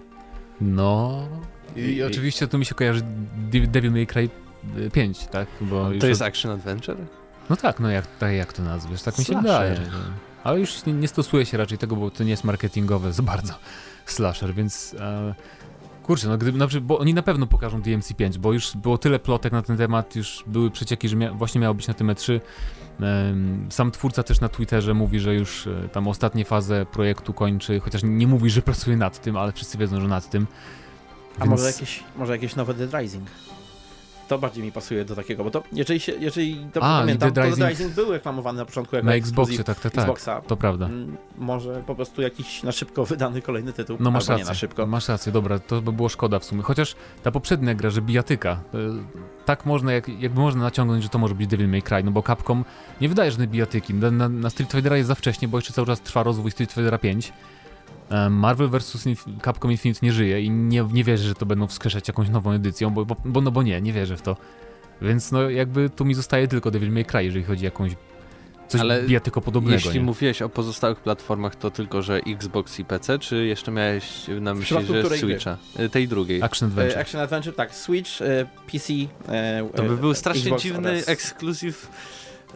No. 0.62 1.27
I, 1.75 1.79
I 1.79 2.03
oczywiście 2.03 2.47
tu 2.47 2.58
mi 2.58 2.65
się 2.65 2.75
kojarzy 2.75 3.01
Devil 3.67 3.91
May 3.91 4.08
Cry 4.08 4.29
5, 4.93 5.28
tak? 5.28 5.47
Bo 5.62 5.89
to 5.99 6.08
jest 6.08 6.21
od... 6.21 6.28
Action 6.28 6.51
Adventure? 6.51 6.97
No 7.49 7.56
tak, 7.56 7.80
no 7.80 7.89
jak, 7.89 8.08
tak, 8.19 8.34
jak 8.34 8.54
to 8.54 8.63
nazwiesz, 8.63 9.01
tak 9.01 9.19
mi 9.19 9.25
się 9.25 9.36
wydaje. 9.36 9.82
Ale 10.43 10.60
już 10.60 10.86
nie, 10.86 10.93
nie 10.93 11.08
stosuje 11.08 11.45
się 11.45 11.58
raczej 11.58 11.78
tego, 11.78 11.95
bo 11.95 12.12
to 12.12 12.23
nie 12.23 12.30
jest 12.30 12.43
marketingowe 12.43 13.13
za 13.13 13.23
bardzo 13.23 13.54
slasher, 14.06 14.54
więc... 14.54 14.95
E, 14.99 15.36
kurczę, 16.04 16.28
no 16.28 16.38
gdyby, 16.38 16.58
znaczy, 16.58 16.82
bo 16.82 16.99
oni 16.99 17.13
na 17.13 17.23
pewno 17.23 17.47
pokażą 17.47 17.82
DMC5, 17.82 18.38
bo 18.38 18.54
już 18.54 18.78
było 18.78 18.97
tyle 18.97 19.19
plotek 19.19 19.54
na 19.54 19.62
ten 19.62 19.78
temat, 19.78 20.15
już 20.15 20.43
były 20.47 20.71
przecieki, 20.71 21.10
że 21.10 21.15
mia 21.15 21.34
właśnie 21.34 21.62
miało 21.62 21.73
być 21.73 21.88
na 21.88 21.93
tym 21.93 22.08
E3. 22.08 22.39
Sam 23.69 23.91
twórca 23.91 24.23
też 24.23 24.41
na 24.41 24.49
Twitterze 24.49 24.93
mówi, 24.93 25.19
że 25.19 25.36
już 25.36 25.67
e, 25.67 25.89
tam 25.89 26.08
ostatnie 26.08 26.45
fazę 26.45 26.86
projektu 26.86 27.34
kończy, 27.34 27.80
chociaż 27.80 28.01
nie 28.04 28.28
mówi, 28.28 28.49
że 28.49 28.62
pracuje 28.62 28.97
nad 28.97 29.21
tym, 29.21 29.38
ale 29.38 29.51
wszyscy 29.51 29.78
wiedzą, 29.78 30.01
że 30.01 30.08
nad 30.08 30.30
tym. 30.30 30.47
A 31.36 31.39
Więc... 31.39 31.49
może, 31.49 31.65
jakieś, 31.65 32.04
może 32.15 32.34
jakieś 32.34 32.56
nowe 32.56 32.73
Dead 32.73 33.01
Rising? 33.01 33.30
To 34.27 34.39
bardziej 34.39 34.63
mi 34.63 34.71
pasuje 34.71 35.05
do 35.05 35.15
takiego, 35.15 35.43
bo 35.43 35.51
to 35.51 35.63
jeżeli, 35.73 35.99
się, 35.99 36.11
jeżeli 36.19 36.55
dobrze 36.55 36.89
A, 36.89 36.99
pamiętam, 36.99 37.31
Dead 37.31 37.45
Rising... 37.45 37.59
to 37.59 37.69
Rising 37.69 37.93
był 37.93 38.11
reklamowany 38.11 38.57
na 38.57 38.65
początku 38.65 38.95
jako 38.95 39.05
Na 39.05 39.15
Xboxie, 39.15 39.63
tak, 39.63 39.79
tak, 39.79 39.93
tak. 39.93 40.03
Xboxa. 40.03 40.41
To 40.41 40.57
prawda. 40.57 40.85
Mm, 40.85 41.17
może 41.38 41.83
po 41.88 41.95
prostu 41.95 42.21
jakiś 42.21 42.63
na 42.63 42.71
szybko 42.71 43.05
wydany 43.05 43.41
kolejny 43.41 43.73
tytuł, 43.73 43.97
no, 43.99 44.11
masz 44.11 44.27
rację, 44.27 44.43
nie 44.43 44.49
na 44.49 44.53
szybko. 44.53 44.88
Masz 44.88 45.07
rację, 45.07 45.31
dobra, 45.31 45.59
to 45.59 45.81
by 45.81 45.91
było 45.91 46.09
szkoda 46.09 46.39
w 46.39 46.45
sumie. 46.45 46.61
Chociaż 46.61 46.95
ta 47.23 47.31
poprzednia 47.31 47.75
gra, 47.75 47.89
że 47.89 48.01
bijatyka, 48.01 48.51
e, 48.73 48.77
tak 49.45 49.65
można, 49.65 49.93
jak, 49.93 50.09
jakby 50.09 50.41
można 50.41 50.61
naciągnąć, 50.61 51.03
że 51.03 51.09
to 51.09 51.17
może 51.17 51.35
być 51.35 51.47
Devil 51.47 51.69
May 51.69 51.81
Cry, 51.81 52.03
no 52.03 52.11
bo 52.11 52.23
Capcom 52.23 52.65
nie 53.01 53.09
wydaje 53.09 53.31
żadnej 53.31 53.47
bijatyki. 53.47 53.93
Na, 53.93 54.11
na, 54.11 54.29
na 54.29 54.49
Street 54.49 54.71
Fightera 54.71 54.97
jest 54.97 55.07
za 55.07 55.15
wcześnie, 55.15 55.47
bo 55.47 55.57
jeszcze 55.57 55.73
cały 55.73 55.88
czas 55.88 56.01
trwa 56.01 56.23
rozwój 56.23 56.51
Street 56.51 56.71
Fightera 56.71 56.97
5. 56.97 57.33
E, 58.09 58.29
Marvel 58.29 58.69
vs. 58.69 59.07
Capcom 59.43 59.71
Infinite 59.71 59.99
nie 60.03 60.11
żyje 60.11 60.41
i 60.41 60.49
nie, 60.49 60.87
nie 60.93 61.03
wierzę, 61.03 61.23
że 61.23 61.35
to 61.35 61.45
będą 61.45 61.67
wskrzeszać 61.67 62.07
jakąś 62.07 62.29
nową 62.29 62.51
edycją, 62.51 62.89
bo, 62.89 63.05
bo, 63.25 63.41
no 63.41 63.51
bo 63.51 63.63
nie, 63.63 63.81
nie 63.81 63.93
wierzę 63.93 64.17
w 64.17 64.21
to. 64.21 64.37
Więc 65.01 65.31
no 65.31 65.49
jakby 65.49 65.89
tu 65.89 66.05
mi 66.05 66.13
zostaje 66.13 66.47
tylko 66.47 66.71
Devil 66.71 66.91
May 66.91 67.05
Cry, 67.05 67.23
jeżeli 67.23 67.45
chodzi 67.45 67.63
o 67.63 67.65
jakąś 67.65 67.91
coś 68.67 68.81
Ale 68.81 69.03
bijatyko 69.03 69.41
podobnego. 69.41 69.75
Jeśli 69.75 69.93
nie? 69.93 70.05
mówiłeś 70.05 70.41
o 70.41 70.49
pozostałych 70.49 70.99
platformach, 70.99 71.55
to 71.55 71.71
tylko, 71.71 72.01
że 72.01 72.17
Xbox 72.27 72.79
i 72.79 72.85
PC, 72.85 73.19
czy 73.19 73.45
jeszcze 73.45 73.71
miałeś 73.71 74.27
na 74.41 74.53
myśli, 74.53 74.77
że 74.87 75.17
Switcha? 75.17 75.57
Gry? 75.75 75.89
Tej 75.89 76.07
drugiej. 76.07 76.43
Action 76.43 76.69
Adventure. 76.69 76.97
E, 76.97 77.01
Action 77.01 77.21
Adventure, 77.21 77.55
tak. 77.55 77.75
Switch, 77.75 78.21
e, 78.21 78.45
PC, 78.71 78.93
To 79.75 79.83
by 79.83 79.97
był 79.97 80.13
strasznie 80.13 80.43
Xbox 80.43 80.63
dziwny 80.63 80.89
oraz... 80.89 81.09
ekskluzyw 81.09 81.89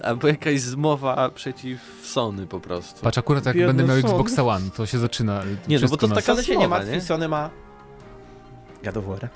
Albo 0.03 0.27
jakaś 0.27 0.59
zmowa 0.61 1.29
przeciw 1.29 1.81
Sony 2.03 2.47
po 2.47 2.59
prostu. 2.59 3.01
Patrz, 3.01 3.17
akurat 3.17 3.45
jak 3.45 3.55
Biedny 3.55 3.73
będę 3.73 3.93
miał 3.93 4.01
Sony. 4.01 4.13
Xbox 4.13 4.39
One, 4.39 4.71
to 4.71 4.85
się 4.85 4.99
zaczyna. 4.99 5.41
Nie, 5.67 5.79
no 5.79 5.87
bo 5.87 5.97
to 5.97 6.07
taka 6.07 6.43
się 6.43 6.57
nie 6.57 6.67
martwi, 6.67 7.01
Sony 7.01 7.27
ma 7.27 7.49
God 8.83 8.97
of 8.97 9.05
War. 9.05 9.29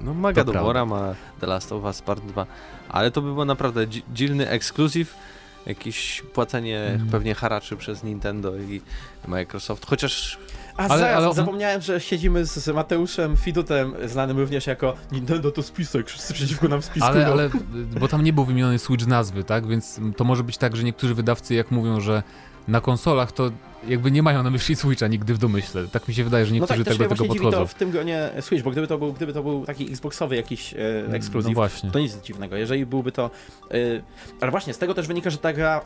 No 0.00 0.14
ma 0.14 0.32
God 0.32 0.48
of 0.48 0.54
War, 0.54 0.86
ma 0.86 1.14
The 1.40 1.46
Last 1.46 1.72
of 1.72 1.84
Us 1.84 2.02
Part 2.02 2.24
2, 2.24 2.46
ale 2.88 3.10
to 3.10 3.22
by 3.22 3.28
było 3.28 3.44
naprawdę 3.44 3.86
dziwny 4.12 4.48
ekskluzyw, 4.48 5.14
jakieś 5.66 6.22
płacenie 6.34 6.80
mm. 6.80 7.08
pewnie 7.08 7.34
haraczy 7.34 7.76
przez 7.76 8.04
Nintendo 8.04 8.56
i 8.56 8.80
Microsoft, 9.28 9.86
chociaż 9.86 10.38
a 10.76 10.88
ale, 10.88 10.98
zaraz, 10.98 11.24
ale... 11.24 11.34
zapomniałem, 11.34 11.80
że 11.80 12.00
siedzimy 12.00 12.46
z 12.46 12.68
Mateuszem 12.68 13.36
Fidutem, 13.36 13.94
znanym 14.06 14.38
również 14.38 14.66
jako 14.66 14.94
Nintendo 15.12 15.50
to 15.50 15.62
spisek, 15.62 16.08
wszyscy 16.08 16.34
przeciwko 16.34 16.68
nam 16.68 16.82
spisku. 16.82 17.08
Ale, 17.08 17.26
ale, 17.26 17.50
bo 18.00 18.08
tam 18.08 18.24
nie 18.24 18.32
był 18.32 18.44
wymieniony 18.44 18.78
Switch 18.78 19.06
nazwy, 19.06 19.44
tak? 19.44 19.66
Więc 19.66 20.00
to 20.16 20.24
może 20.24 20.44
być 20.44 20.58
tak, 20.58 20.76
że 20.76 20.84
niektórzy 20.84 21.14
wydawcy 21.14 21.54
jak 21.54 21.70
mówią, 21.70 22.00
że 22.00 22.22
na 22.68 22.80
konsolach 22.80 23.32
to 23.32 23.50
jakby 23.88 24.10
nie 24.10 24.22
mają 24.22 24.42
na 24.42 24.50
myśli 24.50 24.76
Switcha 24.76 25.06
nigdy 25.06 25.34
w 25.34 25.38
domyśle. 25.38 25.88
Tak 25.88 26.08
mi 26.08 26.14
się 26.14 26.24
wydaje, 26.24 26.46
że 26.46 26.52
niektórzy 26.52 26.78
no 26.78 26.84
tak, 26.84 26.98
do 26.98 27.08
tego 27.08 27.24
podchodzą. 27.24 27.50
to 27.50 27.66
w 27.66 27.74
tym 27.74 27.90
gronie 27.90 28.30
Switch, 28.40 28.64
bo 28.64 28.70
gdyby 28.70 28.86
to 28.86 28.98
był, 28.98 29.12
gdyby 29.12 29.32
to 29.32 29.42
był 29.42 29.66
taki 29.66 29.90
Xboxowy 29.90 30.36
jakiś 30.36 30.74
e, 30.74 30.76
mm, 30.76 31.14
ekskluzyw, 31.14 31.54
no 31.84 31.90
to 31.90 31.98
nic 31.98 32.16
dziwnego. 32.22 32.56
Jeżeli 32.56 32.86
byłby 32.86 33.12
to... 33.12 33.30
E, 33.70 33.74
ale 34.40 34.50
właśnie, 34.50 34.74
z 34.74 34.78
tego 34.78 34.94
też 34.94 35.06
wynika, 35.06 35.30
że 35.30 35.38
ta 35.38 35.52
gra 35.52 35.80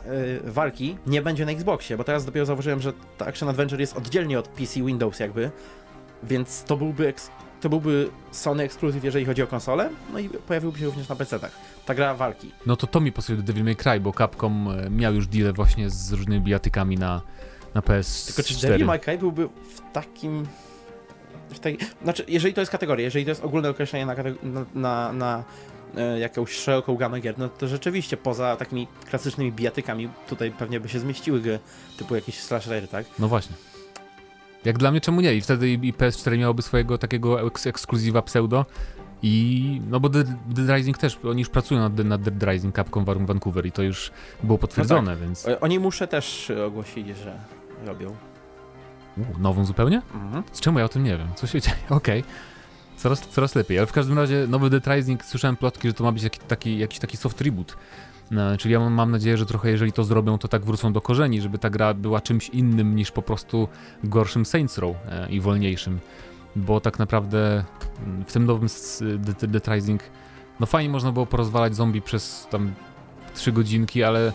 e, 0.45 0.51
walki 0.51 0.97
nie 1.07 1.21
będzie 1.21 1.45
na 1.45 1.51
Xboxie, 1.51 1.97
bo 1.97 2.03
teraz 2.03 2.25
dopiero 2.25 2.45
zauważyłem, 2.45 2.81
że 2.81 2.93
ta 3.17 3.25
Action 3.25 3.49
Adventure 3.49 3.79
jest 3.79 3.97
oddzielnie 3.97 4.39
od 4.39 4.47
PC 4.47 4.81
Windows 4.81 5.19
jakby, 5.19 5.51
więc 6.23 6.63
to 6.63 6.77
byłby 6.77 7.03
to 7.61 7.69
byłby 7.69 8.09
Sony 8.31 8.63
ekskluzyw, 8.63 9.03
jeżeli 9.03 9.25
chodzi 9.25 9.43
o 9.43 9.47
konsolę, 9.47 9.89
no 10.13 10.19
i 10.19 10.29
pojawiłby 10.29 10.79
się 10.79 10.85
również 10.85 11.09
na 11.09 11.15
PC-tach. 11.15 11.51
Ta 11.85 11.95
gra 11.95 12.15
walki. 12.15 12.51
No 12.65 12.75
to 12.75 12.87
to 12.87 12.99
mi 12.99 13.11
pasuje 13.11 13.37
do 13.37 13.43
Devil 13.43 13.63
May 13.63 13.75
Cry, 13.75 13.99
bo 13.99 14.13
Capcom 14.13 14.67
e, 14.67 14.89
miał 14.89 15.13
już 15.13 15.27
deal 15.27 15.53
właśnie 15.53 15.89
z 15.89 16.11
różnymi 16.11 16.41
bijatykami 16.41 16.97
na 16.97 17.21
na 17.77 17.81
PS4. 17.81 18.25
Tylko 18.25 18.43
czy 18.43 18.67
Devil 18.67 18.85
May 18.85 18.99
Cry 18.99 19.17
byłby 19.17 19.47
w 19.47 19.93
takim... 19.93 20.47
W 21.49 21.59
tej, 21.59 21.77
znaczy, 22.03 22.25
jeżeli 22.27 22.53
to 22.53 22.61
jest 22.61 22.71
kategoria, 22.71 23.05
jeżeli 23.05 23.25
to 23.25 23.31
jest 23.31 23.43
ogólne 23.43 23.69
określenie 23.69 24.05
na, 24.05 24.15
na, 24.43 24.65
na, 24.75 25.13
na 25.13 25.43
e, 25.97 26.19
jakąś 26.19 26.51
szeroką 26.51 26.95
gamę 26.95 27.19
gier, 27.19 27.37
no 27.37 27.49
to 27.49 27.67
rzeczywiście 27.67 28.17
poza 28.17 28.55
takimi 28.55 28.87
klasycznymi 29.09 29.51
bijatykami 29.51 30.09
tutaj 30.29 30.51
pewnie 30.51 30.79
by 30.79 30.89
się 30.89 30.99
zmieściły 30.99 31.41
gry 31.41 31.59
typu 31.97 32.15
jakieś 32.15 32.39
slashery, 32.39 32.87
tak? 32.87 33.05
No 33.19 33.27
właśnie. 33.27 33.55
Jak 34.67 34.77
dla 34.77 34.91
mnie 34.91 35.01
czemu 35.01 35.21
nie? 35.21 35.35
I 35.35 35.41
wtedy 35.41 35.69
i 35.69 35.93
PS4 35.93 36.37
miałoby 36.37 36.61
swojego 36.61 36.97
takiego 36.97 37.47
eks 37.47 37.67
ekskluzywa 37.67 38.21
pseudo 38.21 38.65
i 39.23 39.81
no 39.89 39.99
bo 39.99 40.09
Dead, 40.09 40.27
Dead 40.47 40.77
Rising 40.77 40.97
też, 40.97 41.19
oni 41.23 41.39
już 41.39 41.49
pracują 41.49 41.79
nad, 41.79 41.97
nad 41.97 42.21
Dead 42.21 42.53
Rising 42.53 42.75
Capcom 42.75 43.05
Vancouver 43.05 43.65
i 43.65 43.71
to 43.71 43.81
już 43.81 44.11
było 44.43 44.57
potwierdzone, 44.57 45.01
no 45.01 45.11
tak. 45.11 45.19
więc... 45.19 45.47
Oni 45.61 45.79
muszę 45.79 46.07
też 46.07 46.51
ogłosili, 46.67 47.13
że 47.15 47.39
robią. 47.85 48.15
U, 49.17 49.39
nową 49.39 49.65
zupełnie? 49.65 50.01
Mhm. 50.13 50.43
Z 50.51 50.59
czemu 50.59 50.79
ja 50.79 50.85
o 50.85 50.89
tym 50.89 51.03
nie 51.03 51.17
wiem? 51.17 51.27
Co 51.35 51.47
się 51.47 51.61
dzieje? 51.61 51.77
Okej. 51.89 52.19
Okay. 52.19 52.31
Coraz, 52.97 53.27
coraz 53.27 53.55
lepiej, 53.55 53.77
ale 53.77 53.87
w 53.87 53.91
każdym 53.91 54.17
razie 54.19 54.47
nowy 54.47 54.69
Dead 54.69 54.87
Rising, 54.87 55.25
słyszałem 55.25 55.57
plotki, 55.57 55.87
że 55.87 55.93
to 55.93 56.03
ma 56.03 56.11
być 56.11 56.23
taki, 56.23 56.39
taki, 56.39 56.77
jakiś 56.77 56.99
taki 56.99 57.17
soft 57.17 57.41
reboot. 57.41 57.77
No, 58.31 58.57
czyli 58.57 58.73
ja 58.73 58.89
mam, 58.89 59.11
nadzieję, 59.11 59.37
że 59.37 59.45
trochę 59.45 59.69
jeżeli 59.69 59.91
to 59.91 60.03
zrobią, 60.03 60.37
to 60.37 60.47
tak 60.47 60.65
wrócą 60.65 60.93
do 60.93 61.01
korzeni, 61.01 61.41
żeby 61.41 61.57
ta 61.57 61.69
gra 61.69 61.93
była 61.93 62.21
czymś 62.21 62.49
innym 62.49 62.95
niż 62.95 63.11
po 63.11 63.21
prostu 63.21 63.67
gorszym 64.03 64.45
Saints 64.45 64.77
Row 64.77 64.95
e, 65.05 65.29
i 65.29 65.39
wolniejszym. 65.41 65.99
Bo 66.55 66.79
tak 66.79 66.99
naprawdę 66.99 67.63
mm, 68.05 68.25
w 68.25 68.33
tym 68.33 68.45
nowym 68.45 68.69
Dead, 69.17 69.45
Dead 69.45 69.67
Rising 69.67 70.01
no 70.59 70.65
fajnie 70.65 70.89
można 70.89 71.11
było 71.11 71.25
porozwalać 71.25 71.75
zombie 71.75 72.01
przez 72.01 72.47
tam 72.51 72.73
trzy 73.35 73.51
godzinki, 73.51 74.03
ale 74.03 74.33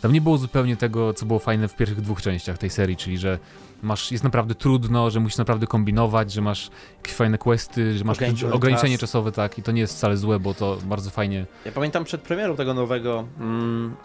tam 0.00 0.12
nie 0.12 0.20
było 0.20 0.38
zupełnie 0.38 0.76
tego, 0.76 1.14
co 1.14 1.26
było 1.26 1.38
fajne 1.38 1.68
w 1.68 1.76
pierwszych 1.76 2.00
dwóch 2.00 2.22
częściach 2.22 2.58
tej 2.58 2.70
serii, 2.70 2.96
czyli 2.96 3.18
że 3.18 3.38
masz, 3.82 4.12
jest 4.12 4.24
naprawdę 4.24 4.54
trudno, 4.54 5.10
że 5.10 5.20
musisz 5.20 5.38
naprawdę 5.38 5.66
kombinować, 5.66 6.32
że 6.32 6.40
masz 6.40 6.70
jakieś 6.96 7.14
fajne 7.14 7.38
questy, 7.38 7.98
że 7.98 8.04
masz 8.04 8.18
ograniczenie 8.52 8.94
czas. 8.94 9.00
czasowe, 9.00 9.32
tak, 9.32 9.58
i 9.58 9.62
to 9.62 9.72
nie 9.72 9.80
jest 9.80 9.96
wcale 9.96 10.16
złe, 10.16 10.40
bo 10.40 10.54
to 10.54 10.78
bardzo 10.84 11.10
fajnie. 11.10 11.46
Ja 11.64 11.72
pamiętam 11.72 12.04
przed 12.04 12.20
premierą 12.20 12.56
tego 12.56 12.74
nowego 12.74 13.24
mm, 13.40 13.96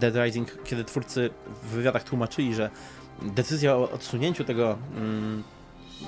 Dead 0.00 0.14
Rising, 0.14 0.62
kiedy 0.64 0.84
twórcy 0.84 1.30
w 1.62 1.66
wywiadach 1.66 2.04
tłumaczyli, 2.04 2.54
że 2.54 2.70
decyzja 3.22 3.76
o 3.76 3.90
odsunięciu 3.90 4.44
tego 4.44 4.78
mm, 4.96 5.42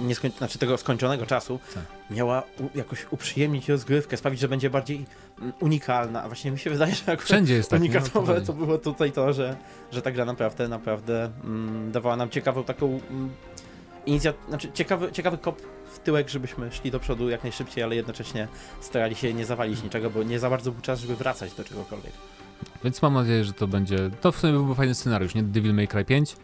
nieskoń... 0.01 0.31
znaczy 0.39 0.59
tego 0.59 0.79
skończonego 0.79 1.27
czasu 1.27 1.59
tak. 1.75 1.85
miała 2.11 2.43
u, 2.59 2.79
jakoś 2.79 3.07
uprzyjemnić 3.11 3.69
rozgrywkę, 3.69 4.17
sprawić, 4.17 4.41
że 4.41 4.49
będzie 4.49 4.71
bardziej 4.71 5.05
mm, 5.39 5.53
unikalna. 5.61 6.23
A 6.23 6.27
właśnie 6.27 6.51
mi 6.51 6.59
się 6.59 6.71
wydaje, 6.71 6.95
że 6.95 7.03
jak 7.07 7.23
Wszędzie 7.23 7.55
jest 7.55 7.71
tak, 7.71 7.81
unikatowe 7.81 8.41
to 8.41 8.53
było 8.53 8.79
tutaj 8.79 9.13
to, 9.13 9.33
że, 9.33 9.57
że 9.93 10.03
ta 10.03 10.11
gra 10.11 10.25
naprawdę, 10.25 10.69
naprawdę 10.69 11.31
mm, 11.45 11.93
dawała 11.93 12.17
nam 12.17 12.31
ciekawą 12.31 12.65
taką 12.65 13.01
mm, 13.11 13.31
inicjatywę, 14.07 14.49
znaczy 14.49 14.73
ciekawy, 14.75 15.13
ciekawy 15.13 15.39
kop 15.39 15.61
w 15.93 15.99
tyłek, 15.99 16.29
żebyśmy 16.29 16.73
szli 16.73 16.91
do 16.91 17.01
przodu 17.01 17.29
jak 17.29 17.43
najszybciej, 17.43 17.85
ale 17.85 17.97
jednocześnie 17.97 18.49
starali 18.81 19.15
się 19.15 19.35
nie 19.35 19.47
zawalić 19.47 19.83
niczego, 19.83 20.11
bo 20.11 20.23
nie 20.23 20.39
za 20.39 20.51
bardzo 20.51 20.73
był 20.73 20.81
czas, 20.81 21.01
żeby 21.01 21.17
wracać 21.17 21.55
do 21.55 21.65
czegokolwiek. 21.65 22.13
Więc 22.85 23.03
mam 23.03 23.15
nadzieję, 23.15 23.45
że 23.45 23.53
to 23.53 23.67
będzie, 23.67 24.11
to 24.21 24.33
w 24.33 24.39
sumie 24.39 24.53
byłby 24.53 24.75
fajny 24.75 24.95
scenariusz, 24.95 25.35
nie? 25.35 25.43
Devil 25.43 25.75
May 25.75 25.89
Cry 25.89 26.05
5 26.05 26.37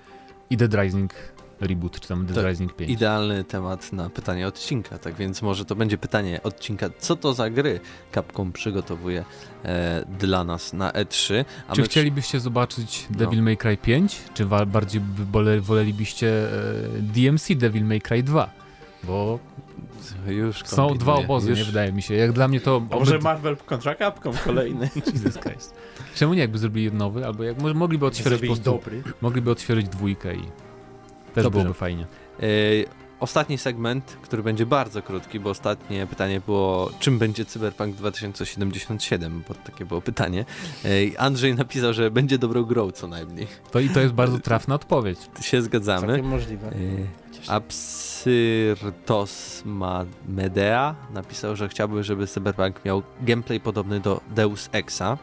i 0.50 0.56
Dead 0.56 0.74
Rising 0.74 1.12
reboot, 1.60 2.00
czy 2.00 2.08
tam 2.08 2.26
Dead 2.26 2.46
Rising 2.46 2.76
5. 2.76 2.90
Idealny 2.90 3.44
temat 3.44 3.92
na 3.92 4.10
pytanie 4.10 4.46
odcinka, 4.46 4.98
tak 4.98 5.14
więc 5.14 5.42
może 5.42 5.64
to 5.64 5.76
będzie 5.76 5.98
pytanie 5.98 6.40
odcinka, 6.42 6.90
co 6.98 7.16
to 7.16 7.34
za 7.34 7.50
gry 7.50 7.80
Capcom 8.14 8.52
przygotowuje 8.52 9.24
e, 9.64 10.04
dla 10.18 10.44
nas 10.44 10.72
na 10.72 10.90
E3. 10.90 11.44
A 11.68 11.74
czy 11.74 11.80
my... 11.80 11.86
chcielibyście 11.86 12.40
zobaczyć 12.40 13.06
no. 13.10 13.16
Devil 13.16 13.42
May 13.42 13.56
Cry 13.56 13.76
5, 13.76 14.18
czy 14.34 14.46
bardziej 14.66 15.02
wolelibyście 15.60 16.28
e, 16.28 16.52
DMC 17.00 17.54
Devil 17.54 17.84
May 17.84 18.00
Cry 18.00 18.22
2? 18.22 18.50
Bo 19.04 19.38
Już 20.26 20.62
Są 20.64 20.94
dwa 20.94 21.14
obozy, 21.14 21.50
już... 21.50 21.58
nie 21.58 21.64
wydaje 21.64 21.92
mi 21.92 22.02
się. 22.02 22.14
Jak 22.14 22.32
dla 22.32 22.48
mnie 22.48 22.60
to... 22.60 22.82
A 22.90 22.96
może 22.96 23.18
Marvel 23.18 23.56
kontra 23.56 23.94
Capcom 23.94 24.34
kolejny? 24.44 24.90
Jesus 25.14 25.38
Christ. 25.38 25.74
Czemu 26.14 26.34
nie 26.34 26.40
jakby 26.40 26.58
zrobili 26.58 26.92
nowy? 26.92 27.26
Albo 27.26 27.44
jak 27.44 27.58
mogliby 27.74 28.06
odświeżyć 28.06 28.40
po 28.40 28.46
prostu, 28.46 28.64
dobry. 28.64 29.02
Mogliby 29.20 29.50
odświeżyć 29.50 29.88
dwójkę 29.88 30.34
i 30.34 30.42
też 31.36 31.44
Dobrze. 31.44 31.60
byłoby 31.60 31.78
fajnie. 31.78 32.06
Yy, 32.40 32.84
ostatni 33.20 33.58
segment, 33.58 34.16
który 34.22 34.42
będzie 34.42 34.66
bardzo 34.66 35.02
krótki, 35.02 35.40
bo 35.40 35.50
ostatnie 35.50 36.06
pytanie 36.06 36.40
było, 36.46 36.90
czym 37.00 37.18
będzie 37.18 37.44
Cyberpunk 37.44 37.96
2077, 37.96 39.42
bo 39.48 39.54
takie 39.54 39.84
było 39.84 40.00
pytanie. 40.00 40.44
Yy, 40.84 41.12
Andrzej 41.18 41.54
napisał, 41.54 41.92
że 41.92 42.10
będzie 42.10 42.38
dobrą 42.38 42.64
grą 42.64 42.90
co 42.90 43.08
najmniej. 43.08 43.46
To 43.70 43.80
i 43.80 43.88
to 43.88 44.00
jest 44.00 44.14
bardzo 44.14 44.38
trafna 44.38 44.74
odpowiedź. 44.74 45.18
Się 45.40 45.62
zgadzamy. 45.62 46.06
Całkiem 46.06 46.26
możliwe. 46.26 46.66
Yy, 46.66 47.06
Absyrtos 47.48 49.34
Medea 50.28 50.94
napisał, 51.14 51.56
że 51.56 51.68
chciałby, 51.68 52.04
żeby 52.04 52.26
Cyberpunk 52.26 52.84
miał 52.84 53.02
gameplay 53.20 53.60
podobny 53.60 54.00
do 54.00 54.20
Deus 54.34 54.68
Exa. 54.72 55.18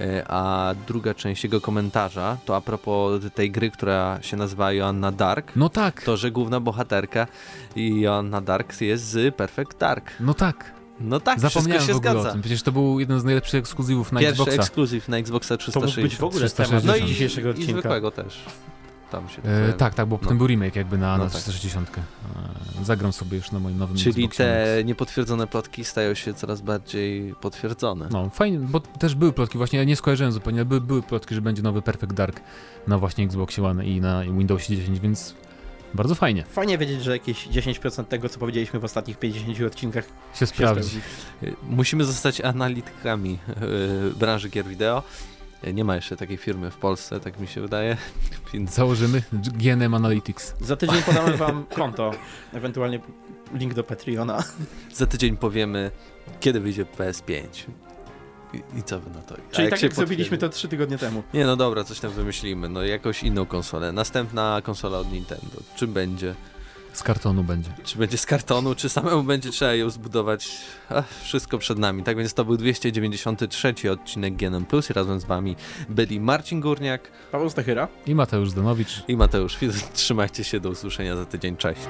E, 0.00 0.24
a 0.28 0.74
druga 0.86 1.14
część 1.14 1.44
jego 1.44 1.60
komentarza 1.60 2.36
to 2.44 2.56
a 2.56 2.60
propos 2.60 3.22
tej 3.34 3.50
gry, 3.50 3.70
która 3.70 4.18
się 4.22 4.36
nazywa 4.36 4.72
Joanna 4.72 5.12
Dark. 5.12 5.52
No 5.56 5.68
tak. 5.68 6.02
To, 6.02 6.16
że 6.16 6.30
główna 6.30 6.60
bohaterka 6.60 7.26
Joanna 7.76 8.40
Dark 8.40 8.80
jest 8.80 9.04
z 9.04 9.34
Perfect 9.34 9.78
Dark. 9.78 10.10
No 10.20 10.34
tak. 10.34 10.72
No 11.00 11.20
tak, 11.20 11.40
Zapomniałem 11.40 11.86
się 11.86 11.92
w 11.92 11.96
ogóle 11.96 12.12
zgadza. 12.12 12.28
o 12.28 12.32
tym. 12.32 12.40
Przecież 12.40 12.62
to 12.62 12.72
był 12.72 13.00
jeden 13.00 13.20
z 13.20 13.24
najlepszych 13.24 13.60
ekskluzywów 13.60 14.12
na 14.12 14.20
Pierwszy 14.20 14.32
Xboxa. 14.32 14.50
Pierwszy 14.50 14.66
ekskluzyw 14.66 15.08
na 15.08 15.16
Xboxa 15.16 15.56
360. 15.56 15.94
To 15.94 16.00
mógł 16.00 16.10
być 16.10 16.16
w 16.16 16.24
ogóle 16.24 16.46
360. 16.46 16.82
temat 16.82 17.00
no 17.00 17.06
i, 17.06 17.08
dzisiejszego 17.08 17.50
odcinka. 17.50 17.70
I 17.70 17.72
zwykłego 17.72 18.10
też 18.10 18.44
tam 19.12 19.28
się 19.28 19.42
e, 19.42 19.72
Tak, 19.72 19.94
tak, 19.94 20.06
bo 20.06 20.16
no. 20.16 20.18
potem 20.18 20.38
był 20.38 20.46
remake 20.46 20.76
jakby 20.76 20.98
na, 20.98 21.18
no 21.18 21.24
na 21.24 21.30
360. 21.30 21.90
Tak. 21.90 21.98
E, 22.80 22.84
zagram 22.84 23.12
sobie 23.12 23.36
już 23.36 23.52
na 23.52 23.58
moim 23.58 23.78
nowym 23.78 23.96
Czyli 23.96 24.24
Xboxie 24.24 24.44
te 24.44 24.84
niepotwierdzone 24.84 25.46
plotki 25.46 25.84
stają 25.84 26.14
się 26.14 26.34
coraz 26.34 26.60
bardziej 26.60 27.34
potwierdzone. 27.40 28.08
No, 28.10 28.30
fajnie, 28.30 28.58
bo 28.58 28.80
też 28.80 29.14
były 29.14 29.32
plotki, 29.32 29.58
właśnie 29.58 29.78
ja 29.78 29.84
nie 29.84 29.96
skojarzyłem 29.96 30.32
zupełnie, 30.32 30.64
były, 30.64 30.80
były 30.80 31.02
plotki, 31.02 31.34
że 31.34 31.40
będzie 31.40 31.62
nowy 31.62 31.82
Perfect 31.82 32.12
Dark 32.12 32.40
na 32.86 32.98
właśnie 32.98 33.24
Xboxie 33.24 33.64
One 33.64 33.86
i 33.86 34.00
na 34.00 34.24
Windowsie 34.24 34.76
10, 34.76 35.00
więc 35.00 35.34
bardzo 35.94 36.14
fajnie. 36.14 36.44
Fajnie 36.44 36.78
wiedzieć, 36.78 37.02
że 37.02 37.12
jakieś 37.12 37.48
10% 37.48 38.04
tego, 38.04 38.28
co 38.28 38.38
powiedzieliśmy 38.38 38.80
w 38.80 38.84
ostatnich 38.84 39.18
50 39.18 39.60
odcinkach 39.60 40.04
się 40.34 40.46
sprawdzi. 40.46 41.00
Musimy 41.62 42.04
zostać 42.04 42.40
analitykami 42.40 43.38
yy, 43.60 44.12
branży 44.18 44.48
gier 44.48 44.64
wideo. 44.66 45.02
Nie 45.74 45.84
ma 45.84 45.94
jeszcze 45.94 46.16
takiej 46.16 46.36
firmy 46.36 46.70
w 46.70 46.76
Polsce, 46.76 47.20
tak 47.20 47.40
mi 47.40 47.46
się 47.46 47.60
wydaje. 47.60 47.96
Więc... 48.52 48.74
Założymy 48.74 49.22
GNM 49.32 49.94
Analytics. 49.94 50.54
Za 50.60 50.76
tydzień 50.76 51.02
podamy 51.02 51.36
wam 51.36 51.64
konto, 51.74 52.10
ewentualnie 52.52 53.00
link 53.54 53.74
do 53.74 53.84
Patreona. 53.84 54.44
Za 54.94 55.06
tydzień 55.06 55.36
powiemy, 55.36 55.90
kiedy 56.40 56.60
wyjdzie 56.60 56.84
PS5. 56.84 57.46
I, 58.52 58.78
I, 58.78 58.82
co 58.82 59.00
wy 59.00 59.10
na 59.10 59.22
to? 59.22 59.34
A 59.34 59.54
Czyli 59.54 59.70
tak 59.70 59.82
jak 59.82 59.94
zrobiliśmy 59.94 60.38
to 60.38 60.48
trzy 60.48 60.68
tygodnie 60.68 60.98
temu. 60.98 61.22
Nie, 61.34 61.46
no 61.46 61.56
dobra, 61.56 61.84
coś 61.84 62.00
tam 62.00 62.10
wymyślimy. 62.10 62.68
No 62.68 62.82
jakąś 62.82 63.22
inną 63.22 63.46
konsolę. 63.46 63.92
Następna 63.92 64.60
konsola 64.64 64.98
od 64.98 65.12
Nintendo. 65.12 65.56
Czym 65.76 65.92
będzie? 65.92 66.34
Z 66.92 67.02
kartonu 67.02 67.44
będzie. 67.44 67.70
Czy 67.84 67.98
będzie 67.98 68.18
z 68.18 68.26
kartonu, 68.26 68.74
czy 68.74 68.88
samemu 68.88 69.22
będzie 69.22 69.50
trzeba 69.50 69.74
ją 69.74 69.90
zbudować? 69.90 70.58
Ach, 70.90 71.04
wszystko 71.22 71.58
przed 71.58 71.78
nami. 71.78 72.02
Tak 72.02 72.16
więc 72.16 72.34
to 72.34 72.44
był 72.44 72.56
293 72.56 73.90
odcinek 73.90 74.36
GNM 74.36 74.64
Plus 74.64 74.90
i 74.90 74.92
razem 74.92 75.20
z 75.20 75.24
wami 75.24 75.56
byli 75.88 76.20
Marcin 76.20 76.60
Górniak, 76.60 77.10
Paweł 77.32 77.50
Stachyra 77.50 77.88
i 78.06 78.14
Mateusz 78.14 78.52
Danowicz 78.52 79.02
i 79.08 79.16
Mateusz 79.16 79.58
Trzymajcie 79.94 80.44
się, 80.44 80.60
do 80.60 80.70
usłyszenia 80.70 81.16
za 81.16 81.24
tydzień. 81.24 81.56
Cześć. 81.56 81.88